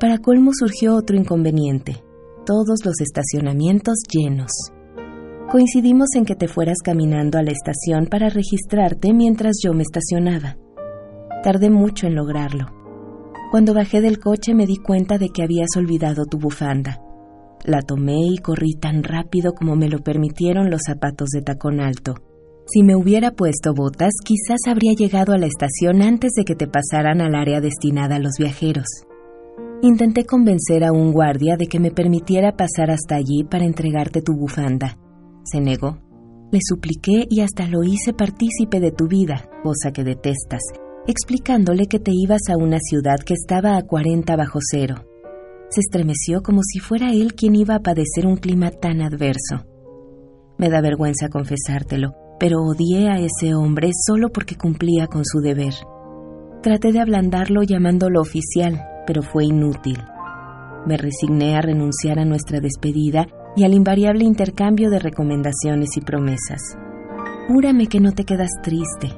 Para 0.00 0.18
colmo 0.18 0.50
surgió 0.52 0.96
otro 0.96 1.16
inconveniente, 1.16 2.02
todos 2.44 2.84
los 2.84 3.00
estacionamientos 3.00 3.94
llenos. 4.12 4.50
Coincidimos 5.50 6.08
en 6.16 6.24
que 6.24 6.34
te 6.34 6.48
fueras 6.48 6.78
caminando 6.82 7.38
a 7.38 7.42
la 7.42 7.52
estación 7.52 8.06
para 8.06 8.28
registrarte 8.28 9.12
mientras 9.12 9.56
yo 9.62 9.72
me 9.72 9.82
estacionaba. 9.82 10.56
Tardé 11.42 11.70
mucho 11.70 12.06
en 12.06 12.14
lograrlo. 12.14 12.66
Cuando 13.50 13.74
bajé 13.74 14.00
del 14.00 14.18
coche 14.18 14.54
me 14.54 14.66
di 14.66 14.78
cuenta 14.78 15.18
de 15.18 15.28
que 15.28 15.42
habías 15.42 15.68
olvidado 15.76 16.24
tu 16.24 16.38
bufanda. 16.38 17.00
La 17.64 17.82
tomé 17.82 18.26
y 18.26 18.38
corrí 18.38 18.72
tan 18.72 19.04
rápido 19.04 19.52
como 19.52 19.76
me 19.76 19.88
lo 19.88 19.98
permitieron 19.98 20.70
los 20.70 20.80
zapatos 20.86 21.28
de 21.28 21.42
tacón 21.42 21.78
alto. 21.78 22.14
Si 22.66 22.82
me 22.82 22.96
hubiera 22.96 23.30
puesto 23.30 23.74
botas, 23.74 24.12
quizás 24.24 24.60
habría 24.66 24.94
llegado 24.94 25.34
a 25.34 25.38
la 25.38 25.46
estación 25.46 26.02
antes 26.02 26.32
de 26.32 26.44
que 26.44 26.56
te 26.56 26.66
pasaran 26.66 27.20
al 27.20 27.34
área 27.34 27.60
destinada 27.60 28.16
a 28.16 28.20
los 28.20 28.32
viajeros. 28.38 28.86
Intenté 29.82 30.24
convencer 30.24 30.82
a 30.82 30.92
un 30.92 31.12
guardia 31.12 31.56
de 31.58 31.66
que 31.66 31.78
me 31.78 31.90
permitiera 31.90 32.56
pasar 32.56 32.90
hasta 32.90 33.16
allí 33.16 33.44
para 33.44 33.66
entregarte 33.66 34.22
tu 34.22 34.32
bufanda. 34.34 34.98
Se 35.44 35.60
negó. 35.60 35.98
Le 36.50 36.58
supliqué 36.62 37.26
y 37.28 37.40
hasta 37.40 37.66
lo 37.66 37.82
hice 37.84 38.12
partícipe 38.12 38.80
de 38.80 38.92
tu 38.92 39.08
vida, 39.08 39.48
cosa 39.62 39.92
que 39.92 40.04
detestas, 40.04 40.62
explicándole 41.06 41.86
que 41.86 41.98
te 41.98 42.12
ibas 42.12 42.42
a 42.48 42.56
una 42.56 42.78
ciudad 42.80 43.18
que 43.24 43.34
estaba 43.34 43.76
a 43.76 43.82
40 43.82 44.36
bajo 44.36 44.58
cero. 44.62 45.04
Se 45.68 45.80
estremeció 45.80 46.42
como 46.42 46.62
si 46.62 46.78
fuera 46.78 47.12
él 47.12 47.34
quien 47.34 47.56
iba 47.56 47.74
a 47.74 47.80
padecer 47.80 48.26
un 48.26 48.36
clima 48.36 48.70
tan 48.70 49.02
adverso. 49.02 49.66
Me 50.58 50.70
da 50.70 50.80
vergüenza 50.80 51.28
confesártelo, 51.28 52.14
pero 52.38 52.62
odié 52.62 53.08
a 53.08 53.18
ese 53.18 53.54
hombre 53.54 53.90
solo 54.06 54.30
porque 54.30 54.56
cumplía 54.56 55.06
con 55.08 55.24
su 55.24 55.40
deber. 55.40 55.74
Traté 56.62 56.92
de 56.92 57.00
ablandarlo 57.00 57.62
llamándolo 57.62 58.20
oficial, 58.20 58.80
pero 59.06 59.22
fue 59.22 59.46
inútil. 59.46 59.98
Me 60.86 60.96
resigné 60.96 61.56
a 61.56 61.62
renunciar 61.62 62.18
a 62.18 62.24
nuestra 62.24 62.60
despedida 62.60 63.26
y 63.56 63.64
al 63.64 63.74
invariable 63.74 64.24
intercambio 64.24 64.90
de 64.90 64.98
recomendaciones 64.98 65.96
y 65.96 66.00
promesas. 66.00 66.76
Júrame 67.48 67.86
que 67.86 68.00
no 68.00 68.12
te 68.12 68.24
quedas 68.24 68.50
triste. 68.62 69.08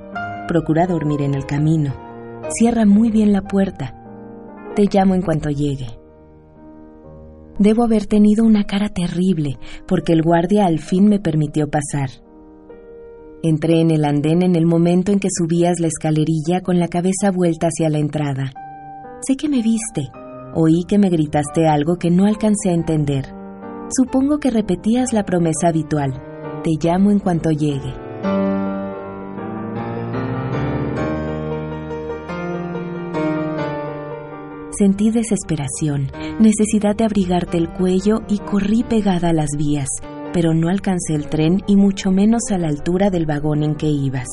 Procura 0.49 0.87
dormir 0.87 1.23
en 1.23 1.35
el 1.35 1.47
camino. 1.47 1.95
Cierra 2.51 2.85
muy 2.85 3.11
bien 3.11 3.33
la 3.33 3.43
puerta. 3.43 3.95
Te 4.75 4.85
llamo 4.93 5.15
en 5.15 5.23
cuanto 5.23 5.49
llegue. 5.49 5.87
Debo 7.59 7.85
haber 7.85 8.07
tenido 8.07 8.45
una 8.45 8.65
cara 8.65 8.91
terrible, 8.91 9.59
porque 9.87 10.13
el 10.13 10.23
guardia 10.23 10.67
al 10.67 10.79
fin 10.79 11.09
me 11.09 11.19
permitió 11.19 11.69
pasar. 11.69 12.11
Entré 13.43 13.81
en 13.81 13.91
el 13.91 14.05
andén 14.05 14.43
en 14.43 14.57
el 14.57 14.67
momento 14.67 15.13
en 15.13 15.21
que 15.21 15.29
subías 15.31 15.79
la 15.81 15.87
escalerilla 15.87 16.61
con 16.63 16.79
la 16.79 16.89
cabeza 16.89 17.31
vuelta 17.31 17.69
hacia 17.69 17.89
la 17.89 17.99
entrada. 17.99 18.53
Sé 19.21 19.37
que 19.37 19.49
me 19.49 19.63
viste. 19.63 20.11
Oí 20.55 20.85
que 20.87 20.99
me 20.99 21.11
gritaste 21.11 21.69
algo 21.69 21.97
que 21.97 22.11
no 22.11 22.27
alcancé 22.27 22.71
a 22.71 22.75
entender. 22.75 23.36
Supongo 23.89 24.39
que 24.39 24.51
repetías 24.51 25.13
la 25.13 25.25
promesa 25.25 25.69
habitual. 25.69 26.21
Te 26.65 26.71
llamo 26.81 27.13
en 27.13 27.21
cuanto 27.21 27.51
llegue. 27.51 27.95
Sentí 34.77 35.11
desesperación, 35.11 36.11
necesidad 36.41 36.97
de 36.97 37.05
abrigarte 37.05 37.57
el 37.57 37.71
cuello 37.71 38.23
y 38.29 38.39
corrí 38.39 38.83
pegada 38.83 39.31
a 39.31 39.33
las 39.33 39.51
vías, 39.57 39.89
pero 40.33 40.53
no 40.53 40.69
alcancé 40.69 41.15
el 41.15 41.29
tren 41.29 41.63
y 41.69 41.77
mucho 41.77 42.11
menos 42.11 42.43
a 42.51 42.59
la 42.59 42.69
altura 42.69 43.09
del 43.09 43.25
vagón 43.25 43.63
en 43.63 43.77
que 43.77 43.87
ibas. 43.87 44.29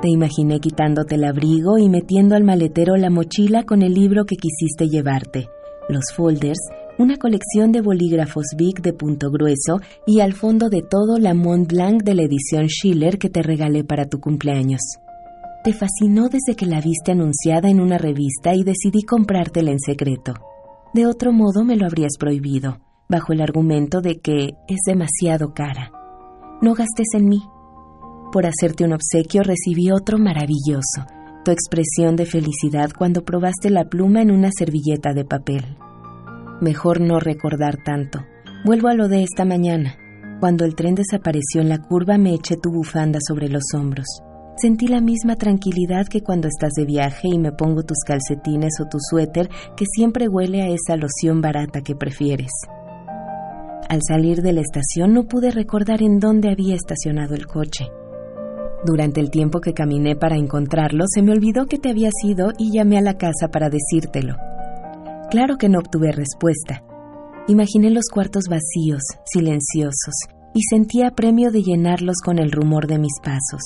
Te 0.00 0.08
imaginé 0.08 0.60
quitándote 0.60 1.16
el 1.16 1.24
abrigo 1.24 1.76
y 1.76 1.88
metiendo 1.88 2.36
al 2.36 2.44
maletero 2.44 2.96
la 2.96 3.10
mochila 3.10 3.64
con 3.64 3.82
el 3.82 3.94
libro 3.94 4.24
que 4.24 4.36
quisiste 4.36 4.88
llevarte, 4.88 5.48
los 5.88 6.12
folders, 6.14 6.60
una 6.98 7.16
colección 7.16 7.70
de 7.70 7.80
bolígrafos 7.80 8.46
Big 8.56 8.82
de 8.82 8.92
punto 8.92 9.30
grueso 9.30 9.80
y 10.04 10.20
al 10.20 10.32
fondo 10.32 10.68
de 10.68 10.82
todo 10.82 11.18
la 11.18 11.32
Mont 11.32 11.70
Blanc 11.70 12.02
de 12.02 12.14
la 12.14 12.22
edición 12.22 12.66
Schiller 12.66 13.18
que 13.18 13.30
te 13.30 13.40
regalé 13.42 13.84
para 13.84 14.06
tu 14.06 14.18
cumpleaños. 14.18 14.80
Te 15.62 15.72
fascinó 15.72 16.28
desde 16.28 16.56
que 16.56 16.66
la 16.66 16.80
viste 16.80 17.12
anunciada 17.12 17.70
en 17.70 17.80
una 17.80 17.98
revista 17.98 18.54
y 18.54 18.64
decidí 18.64 19.02
comprártela 19.02 19.70
en 19.70 19.78
secreto. 19.78 20.34
De 20.92 21.06
otro 21.06 21.32
modo 21.32 21.64
me 21.64 21.76
lo 21.76 21.86
habrías 21.86 22.16
prohibido, 22.18 22.80
bajo 23.08 23.32
el 23.32 23.42
argumento 23.42 24.00
de 24.00 24.18
que 24.18 24.54
es 24.66 24.80
demasiado 24.84 25.54
cara. 25.54 25.92
No 26.62 26.74
gastes 26.74 27.08
en 27.14 27.28
mí. 27.28 27.42
Por 28.32 28.44
hacerte 28.44 28.84
un 28.84 28.92
obsequio 28.92 29.42
recibí 29.42 29.92
otro 29.92 30.18
maravilloso, 30.18 31.06
tu 31.44 31.52
expresión 31.52 32.16
de 32.16 32.26
felicidad 32.26 32.90
cuando 32.96 33.24
probaste 33.24 33.70
la 33.70 33.84
pluma 33.84 34.20
en 34.20 34.32
una 34.32 34.50
servilleta 34.52 35.12
de 35.12 35.24
papel. 35.24 35.64
Mejor 36.60 37.00
no 37.00 37.20
recordar 37.20 37.76
tanto. 37.84 38.26
Vuelvo 38.64 38.88
a 38.88 38.94
lo 38.94 39.06
de 39.06 39.22
esta 39.22 39.44
mañana. 39.44 39.96
Cuando 40.40 40.64
el 40.64 40.74
tren 40.74 40.96
desapareció 40.96 41.60
en 41.60 41.68
la 41.68 41.78
curva 41.78 42.18
me 42.18 42.34
eché 42.34 42.56
tu 42.56 42.72
bufanda 42.72 43.20
sobre 43.24 43.48
los 43.48 43.62
hombros. 43.74 44.06
Sentí 44.56 44.88
la 44.88 45.00
misma 45.00 45.36
tranquilidad 45.36 46.08
que 46.08 46.20
cuando 46.20 46.48
estás 46.48 46.72
de 46.72 46.84
viaje 46.84 47.28
y 47.32 47.38
me 47.38 47.52
pongo 47.52 47.84
tus 47.84 47.98
calcetines 48.04 48.80
o 48.80 48.88
tu 48.88 48.98
suéter 48.98 49.48
que 49.76 49.84
siempre 49.86 50.28
huele 50.28 50.62
a 50.62 50.68
esa 50.68 50.96
loción 50.96 51.40
barata 51.40 51.80
que 51.82 51.94
prefieres. 51.94 52.50
Al 53.88 54.00
salir 54.02 54.42
de 54.42 54.52
la 54.52 54.60
estación 54.60 55.14
no 55.14 55.28
pude 55.28 55.52
recordar 55.52 56.02
en 56.02 56.18
dónde 56.18 56.50
había 56.50 56.74
estacionado 56.74 57.36
el 57.36 57.46
coche. 57.46 57.86
Durante 58.84 59.20
el 59.20 59.30
tiempo 59.30 59.60
que 59.60 59.74
caminé 59.74 60.16
para 60.16 60.36
encontrarlo, 60.36 61.04
se 61.06 61.22
me 61.22 61.30
olvidó 61.30 61.66
que 61.66 61.78
te 61.78 61.90
había 61.90 62.10
ido 62.24 62.52
y 62.58 62.72
llamé 62.72 62.98
a 62.98 63.02
la 63.02 63.16
casa 63.16 63.48
para 63.52 63.70
decírtelo. 63.70 64.47
Claro 65.30 65.58
que 65.58 65.68
no 65.68 65.78
obtuve 65.78 66.10
respuesta. 66.10 66.82
Imaginé 67.48 67.90
los 67.90 68.06
cuartos 68.12 68.44
vacíos, 68.48 69.02
silenciosos, 69.26 70.14
y 70.54 70.62
sentía 70.62 71.10
premio 71.10 71.50
de 71.50 71.62
llenarlos 71.62 72.16
con 72.24 72.38
el 72.38 72.50
rumor 72.50 72.86
de 72.86 72.98
mis 72.98 73.12
pasos. 73.22 73.60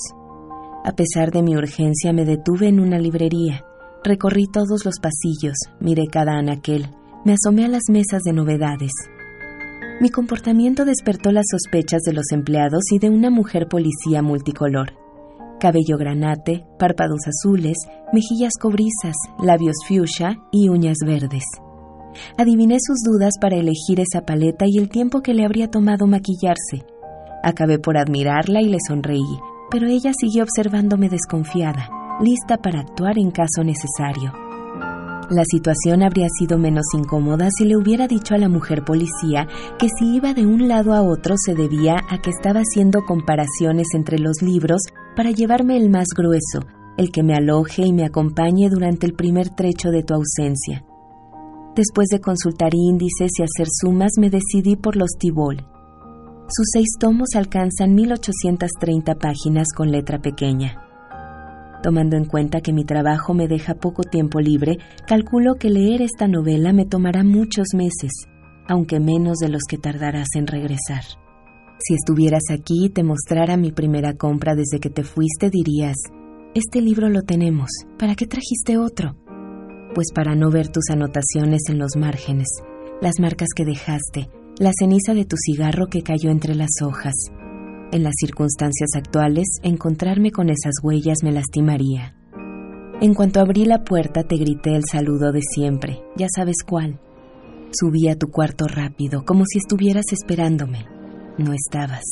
A 0.83 0.91
pesar 0.91 1.31
de 1.31 1.41
mi 1.41 1.55
urgencia 1.55 2.11
me 2.11 2.25
detuve 2.25 2.67
en 2.67 2.81
una 2.81 2.99
librería. 2.99 3.63
Recorrí 4.03 4.47
todos 4.51 4.83
los 4.83 4.99
pasillos, 4.99 5.55
miré 5.79 6.07
cada 6.11 6.33
anaquel, 6.33 6.89
me 7.23 7.33
asomé 7.33 7.63
a 7.63 7.69
las 7.69 7.83
mesas 7.89 8.23
de 8.23 8.33
novedades. 8.33 8.91
Mi 10.01 10.09
comportamiento 10.09 10.83
despertó 10.83 11.31
las 11.31 11.45
sospechas 11.49 12.01
de 12.01 12.11
los 12.11 12.31
empleados 12.33 12.91
y 12.91 12.99
de 12.99 13.09
una 13.09 13.29
mujer 13.29 13.69
policía 13.69 14.21
multicolor. 14.21 15.02
Cabello 15.63 15.97
granate, 15.97 16.65
párpados 16.77 17.21
azules, 17.25 17.77
mejillas 18.11 18.51
cobrizas, 18.59 19.15
labios 19.41 19.77
fuchsia 19.87 20.37
y 20.51 20.67
uñas 20.67 20.97
verdes. 21.05 21.45
Adiviné 22.37 22.79
sus 22.85 22.97
dudas 23.01 23.35
para 23.39 23.55
elegir 23.55 24.01
esa 24.01 24.25
paleta 24.25 24.65
y 24.67 24.77
el 24.77 24.89
tiempo 24.89 25.21
que 25.21 25.33
le 25.33 25.45
habría 25.45 25.71
tomado 25.71 26.05
maquillarse. 26.05 26.85
Acabé 27.43 27.79
por 27.79 27.97
admirarla 27.97 28.61
y 28.61 28.67
le 28.67 28.77
sonreí, 28.85 29.39
pero 29.71 29.87
ella 29.87 30.11
siguió 30.19 30.43
observándome 30.43 31.07
desconfiada, 31.07 31.89
lista 32.21 32.57
para 32.57 32.81
actuar 32.81 33.17
en 33.17 33.31
caso 33.31 33.63
necesario. 33.63 34.33
La 35.29 35.45
situación 35.45 36.03
habría 36.03 36.27
sido 36.37 36.57
menos 36.57 36.87
incómoda 36.93 37.47
si 37.57 37.63
le 37.63 37.77
hubiera 37.77 38.09
dicho 38.09 38.35
a 38.35 38.37
la 38.37 38.49
mujer 38.49 38.83
policía 38.83 39.47
que 39.79 39.87
si 39.87 40.17
iba 40.17 40.33
de 40.33 40.45
un 40.45 40.67
lado 40.67 40.93
a 40.93 41.01
otro 41.01 41.35
se 41.37 41.55
debía 41.55 42.01
a 42.09 42.21
que 42.21 42.31
estaba 42.31 42.59
haciendo 42.59 43.05
comparaciones 43.05 43.87
entre 43.93 44.19
los 44.19 44.41
libros 44.41 44.81
para 45.15 45.31
llevarme 45.31 45.77
el 45.77 45.89
más 45.89 46.07
grueso, 46.15 46.67
el 46.97 47.11
que 47.11 47.23
me 47.23 47.35
aloje 47.35 47.83
y 47.85 47.93
me 47.93 48.05
acompañe 48.05 48.69
durante 48.69 49.05
el 49.05 49.13
primer 49.13 49.49
trecho 49.49 49.89
de 49.89 50.03
tu 50.03 50.13
ausencia. 50.13 50.85
Después 51.75 52.07
de 52.09 52.19
consultar 52.19 52.71
índices 52.73 53.31
y 53.39 53.43
hacer 53.43 53.67
sumas, 53.69 54.11
me 54.19 54.29
decidí 54.29 54.75
por 54.75 54.95
los 54.95 55.11
Tibol, 55.17 55.65
sus 56.49 56.67
seis 56.73 56.89
tomos 56.99 57.29
alcanzan 57.35 57.95
1830 57.95 59.15
páginas 59.15 59.67
con 59.75 59.91
letra 59.91 60.21
pequeña. 60.21 60.83
Tomando 61.81 62.17
en 62.17 62.25
cuenta 62.25 62.59
que 62.61 62.73
mi 62.73 62.83
trabajo 62.83 63.33
me 63.33 63.47
deja 63.47 63.75
poco 63.75 64.03
tiempo 64.03 64.39
libre, 64.41 64.77
calculo 65.07 65.55
que 65.55 65.69
leer 65.69 66.01
esta 66.01 66.27
novela 66.27 66.73
me 66.73 66.85
tomará 66.85 67.23
muchos 67.23 67.67
meses, 67.73 68.11
aunque 68.67 68.99
menos 68.99 69.37
de 69.37 69.49
los 69.49 69.63
que 69.67 69.77
tardarás 69.77 70.27
en 70.35 70.47
regresar. 70.47 71.22
Si 71.85 71.95
estuvieras 71.95 72.43
aquí 72.49 72.85
y 72.85 72.89
te 72.89 73.03
mostrara 73.03 73.57
mi 73.57 73.73
primera 73.73 74.13
compra 74.13 74.55
desde 74.55 74.79
que 74.79 74.89
te 74.89 75.03
fuiste, 75.03 75.49
dirías, 75.49 75.97
este 76.55 76.79
libro 76.79 77.09
lo 77.09 77.23
tenemos, 77.23 77.69
¿para 77.99 78.15
qué 78.15 78.25
trajiste 78.25 78.77
otro? 78.77 79.17
Pues 79.93 80.13
para 80.15 80.33
no 80.33 80.49
ver 80.49 80.69
tus 80.69 80.89
anotaciones 80.89 81.63
en 81.67 81.79
los 81.79 81.97
márgenes, 81.97 82.47
las 83.01 83.19
marcas 83.19 83.49
que 83.53 83.65
dejaste, 83.65 84.29
la 84.59 84.71
ceniza 84.79 85.13
de 85.13 85.25
tu 85.25 85.35
cigarro 85.35 85.87
que 85.87 86.03
cayó 86.03 86.29
entre 86.29 86.55
las 86.55 86.81
hojas. 86.81 87.15
En 87.91 88.03
las 88.03 88.13
circunstancias 88.17 88.91
actuales, 88.95 89.47
encontrarme 89.61 90.31
con 90.31 90.49
esas 90.49 90.75
huellas 90.81 91.17
me 91.21 91.33
lastimaría. 91.33 92.15
En 93.01 93.13
cuanto 93.13 93.41
abrí 93.41 93.65
la 93.65 93.83
puerta, 93.83 94.23
te 94.23 94.37
grité 94.37 94.73
el 94.77 94.83
saludo 94.89 95.33
de 95.33 95.41
siempre, 95.41 95.99
ya 96.15 96.27
sabes 96.33 96.63
cuál. 96.65 97.01
Subí 97.77 98.07
a 98.07 98.17
tu 98.17 98.27
cuarto 98.27 98.67
rápido, 98.67 99.25
como 99.25 99.43
si 99.45 99.57
estuvieras 99.57 100.05
esperándome. 100.13 100.85
No 101.37 101.53
estabas. 101.53 102.03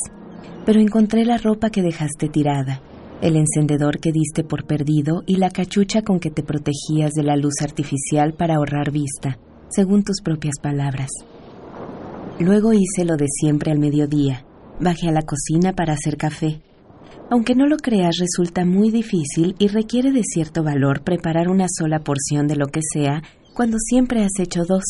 Pero 0.66 0.80
encontré 0.80 1.24
la 1.24 1.38
ropa 1.38 1.70
que 1.70 1.82
dejaste 1.82 2.28
tirada, 2.28 2.80
el 3.20 3.36
encendedor 3.36 4.00
que 4.00 4.12
diste 4.12 4.42
por 4.42 4.64
perdido 4.66 5.22
y 5.26 5.36
la 5.36 5.50
cachucha 5.50 6.02
con 6.02 6.18
que 6.18 6.30
te 6.30 6.42
protegías 6.42 7.12
de 7.12 7.22
la 7.22 7.36
luz 7.36 7.54
artificial 7.62 8.34
para 8.34 8.56
ahorrar 8.56 8.90
vista, 8.90 9.38
según 9.68 10.02
tus 10.02 10.20
propias 10.22 10.56
palabras. 10.60 11.10
Luego 12.40 12.72
hice 12.72 13.04
lo 13.04 13.16
de 13.16 13.26
siempre 13.28 13.70
al 13.70 13.78
mediodía. 13.78 14.44
Bajé 14.80 15.08
a 15.08 15.12
la 15.12 15.22
cocina 15.22 15.72
para 15.72 15.92
hacer 15.92 16.16
café. 16.16 16.60
Aunque 17.30 17.54
no 17.54 17.66
lo 17.66 17.76
creas, 17.76 18.16
resulta 18.18 18.64
muy 18.64 18.90
difícil 18.90 19.54
y 19.58 19.68
requiere 19.68 20.10
de 20.10 20.22
cierto 20.24 20.64
valor 20.64 21.02
preparar 21.02 21.48
una 21.48 21.66
sola 21.68 22.00
porción 22.00 22.48
de 22.48 22.56
lo 22.56 22.66
que 22.66 22.80
sea 22.82 23.22
cuando 23.54 23.78
siempre 23.78 24.24
has 24.24 24.38
hecho 24.40 24.64
dos. 24.64 24.82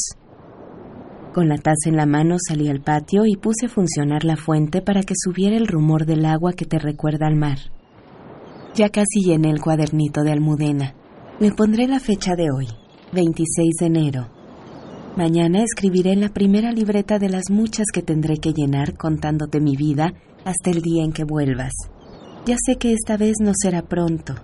Con 1.32 1.48
la 1.48 1.56
taza 1.56 1.88
en 1.88 1.96
la 1.96 2.04
mano 2.04 2.36
salí 2.38 2.68
al 2.68 2.82
patio 2.82 3.24
y 3.24 3.36
puse 3.36 3.64
a 3.64 3.68
funcionar 3.70 4.22
la 4.24 4.36
fuente 4.36 4.82
para 4.82 5.02
que 5.02 5.14
subiera 5.16 5.56
el 5.56 5.66
rumor 5.66 6.04
del 6.04 6.26
agua 6.26 6.52
que 6.52 6.66
te 6.66 6.78
recuerda 6.78 7.26
al 7.26 7.36
mar. 7.36 7.58
Ya 8.74 8.90
casi 8.90 9.22
llené 9.24 9.50
el 9.50 9.60
cuadernito 9.60 10.24
de 10.24 10.32
Almudena. 10.32 10.94
Le 11.40 11.50
pondré 11.52 11.88
la 11.88 12.00
fecha 12.00 12.34
de 12.36 12.50
hoy, 12.50 12.66
26 13.12 13.76
de 13.80 13.86
enero. 13.86 14.28
Mañana 15.16 15.62
escribiré 15.62 16.16
la 16.16 16.28
primera 16.28 16.70
libreta 16.70 17.18
de 17.18 17.30
las 17.30 17.50
muchas 17.50 17.86
que 17.92 18.02
tendré 18.02 18.36
que 18.36 18.52
llenar 18.52 18.98
contándote 18.98 19.58
mi 19.58 19.74
vida 19.74 20.12
hasta 20.44 20.70
el 20.70 20.82
día 20.82 21.02
en 21.02 21.12
que 21.12 21.24
vuelvas. 21.24 21.72
Ya 22.44 22.56
sé 22.62 22.76
que 22.76 22.92
esta 22.92 23.16
vez 23.16 23.36
no 23.40 23.52
será 23.54 23.80
pronto. 23.80 24.34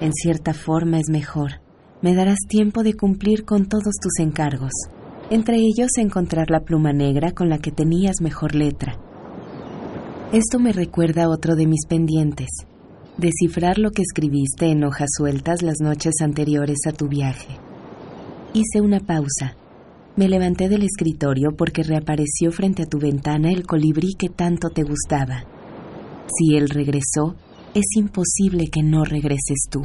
En 0.00 0.14
cierta 0.14 0.54
forma 0.54 0.98
es 0.98 1.10
mejor. 1.10 1.60
Me 2.00 2.14
darás 2.14 2.38
tiempo 2.48 2.82
de 2.82 2.94
cumplir 2.94 3.44
con 3.44 3.66
todos 3.66 3.96
tus 4.00 4.20
encargos, 4.20 4.72
entre 5.30 5.56
ellos 5.56 5.90
encontrar 5.98 6.50
la 6.50 6.60
pluma 6.60 6.92
negra 6.92 7.32
con 7.32 7.48
la 7.48 7.58
que 7.58 7.70
tenías 7.70 8.20
mejor 8.20 8.54
letra. 8.54 8.98
Esto 10.32 10.58
me 10.58 10.72
recuerda 10.72 11.24
a 11.24 11.28
otro 11.28 11.56
de 11.56 11.66
mis 11.66 11.86
pendientes, 11.86 12.48
descifrar 13.18 13.78
lo 13.78 13.90
que 13.90 14.02
escribiste 14.02 14.66
en 14.66 14.84
hojas 14.84 15.10
sueltas 15.16 15.62
las 15.62 15.80
noches 15.80 16.14
anteriores 16.22 16.78
a 16.86 16.92
tu 16.92 17.08
viaje. 17.08 17.58
Hice 18.54 18.80
una 18.80 19.00
pausa. 19.00 19.56
Me 20.16 20.28
levanté 20.28 20.68
del 20.68 20.82
escritorio 20.82 21.54
porque 21.56 21.82
reapareció 21.82 22.50
frente 22.50 22.82
a 22.82 22.86
tu 22.86 22.98
ventana 22.98 23.50
el 23.50 23.66
colibrí 23.66 24.14
que 24.18 24.28
tanto 24.28 24.70
te 24.70 24.82
gustaba. 24.82 25.44
Si 26.26 26.56
él 26.56 26.68
regresó, 26.68 27.36
es 27.74 27.84
imposible 27.96 28.68
que 28.72 28.82
no 28.82 29.04
regreses 29.04 29.66
tú. 29.70 29.82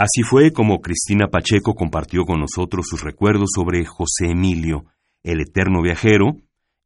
Así 0.00 0.22
fue 0.22 0.50
como 0.50 0.80
Cristina 0.80 1.26
Pacheco 1.26 1.74
compartió 1.74 2.24
con 2.24 2.40
nosotros 2.40 2.86
sus 2.88 3.04
recuerdos 3.04 3.50
sobre 3.54 3.84
José 3.84 4.30
Emilio, 4.30 4.86
el 5.22 5.42
eterno 5.42 5.82
viajero, 5.82 6.38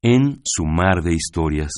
en 0.03 0.40
su 0.42 0.64
mar 0.64 1.00
de 1.05 1.14
historias, 1.14 1.70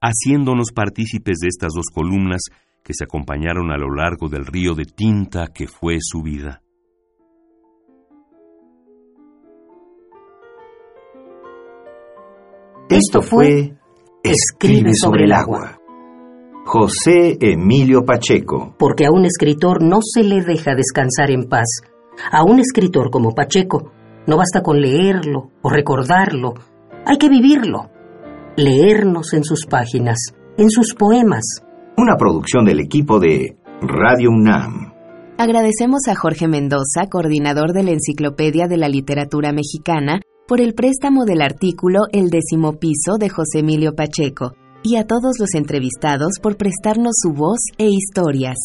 haciéndonos 0.00 0.72
partícipes 0.74 1.40
de 1.42 1.48
estas 1.48 1.74
dos 1.74 1.88
columnas 1.92 2.40
que 2.82 2.94
se 2.94 3.04
acompañaron 3.04 3.70
a 3.70 3.76
lo 3.76 3.94
largo 3.94 4.30
del 4.30 4.46
río 4.46 4.74
de 4.74 4.86
tinta 4.86 5.48
que 5.48 5.66
fue 5.66 5.98
su 6.00 6.22
vida. 6.22 6.62
Esto 12.88 13.20
fue 13.20 13.76
Escribe 14.24 14.94
sobre 14.94 15.24
el 15.24 15.32
agua. 15.32 15.78
José 16.66 17.38
Emilio 17.40 18.04
Pacheco. 18.04 18.74
Porque 18.76 19.06
a 19.06 19.12
un 19.12 19.24
escritor 19.24 19.84
no 19.84 20.00
se 20.02 20.24
le 20.24 20.42
deja 20.42 20.74
descansar 20.74 21.30
en 21.30 21.44
paz. 21.44 21.68
A 22.32 22.42
un 22.42 22.58
escritor 22.58 23.08
como 23.12 23.30
Pacheco 23.30 23.92
no 24.26 24.36
basta 24.36 24.62
con 24.62 24.80
leerlo 24.80 25.52
o 25.62 25.70
recordarlo, 25.70 26.54
hay 27.04 27.18
que 27.18 27.28
vivirlo. 27.28 27.88
Leernos 28.56 29.32
en 29.34 29.44
sus 29.44 29.64
páginas, 29.66 30.18
en 30.58 30.68
sus 30.68 30.94
poemas. 30.94 31.44
Una 31.96 32.16
producción 32.16 32.64
del 32.64 32.80
equipo 32.80 33.20
de 33.20 33.56
Radio 33.80 34.30
UNAM. 34.30 34.92
Agradecemos 35.38 36.08
a 36.08 36.16
Jorge 36.16 36.48
Mendoza, 36.48 37.06
coordinador 37.08 37.74
de 37.74 37.84
la 37.84 37.92
Enciclopedia 37.92 38.66
de 38.66 38.76
la 38.76 38.88
Literatura 38.88 39.52
Mexicana, 39.52 40.20
por 40.48 40.60
el 40.60 40.74
préstamo 40.74 41.26
del 41.26 41.42
artículo 41.42 42.00
El 42.12 42.28
décimo 42.30 42.72
piso 42.72 43.18
de 43.20 43.28
José 43.28 43.60
Emilio 43.60 43.94
Pacheco, 43.94 44.54
y 44.88 44.94
a 44.94 45.04
todos 45.04 45.40
los 45.40 45.54
entrevistados 45.54 46.34
por 46.40 46.56
prestarnos 46.56 47.14
su 47.20 47.32
voz 47.32 47.58
e 47.76 47.88
historias. 47.88 48.56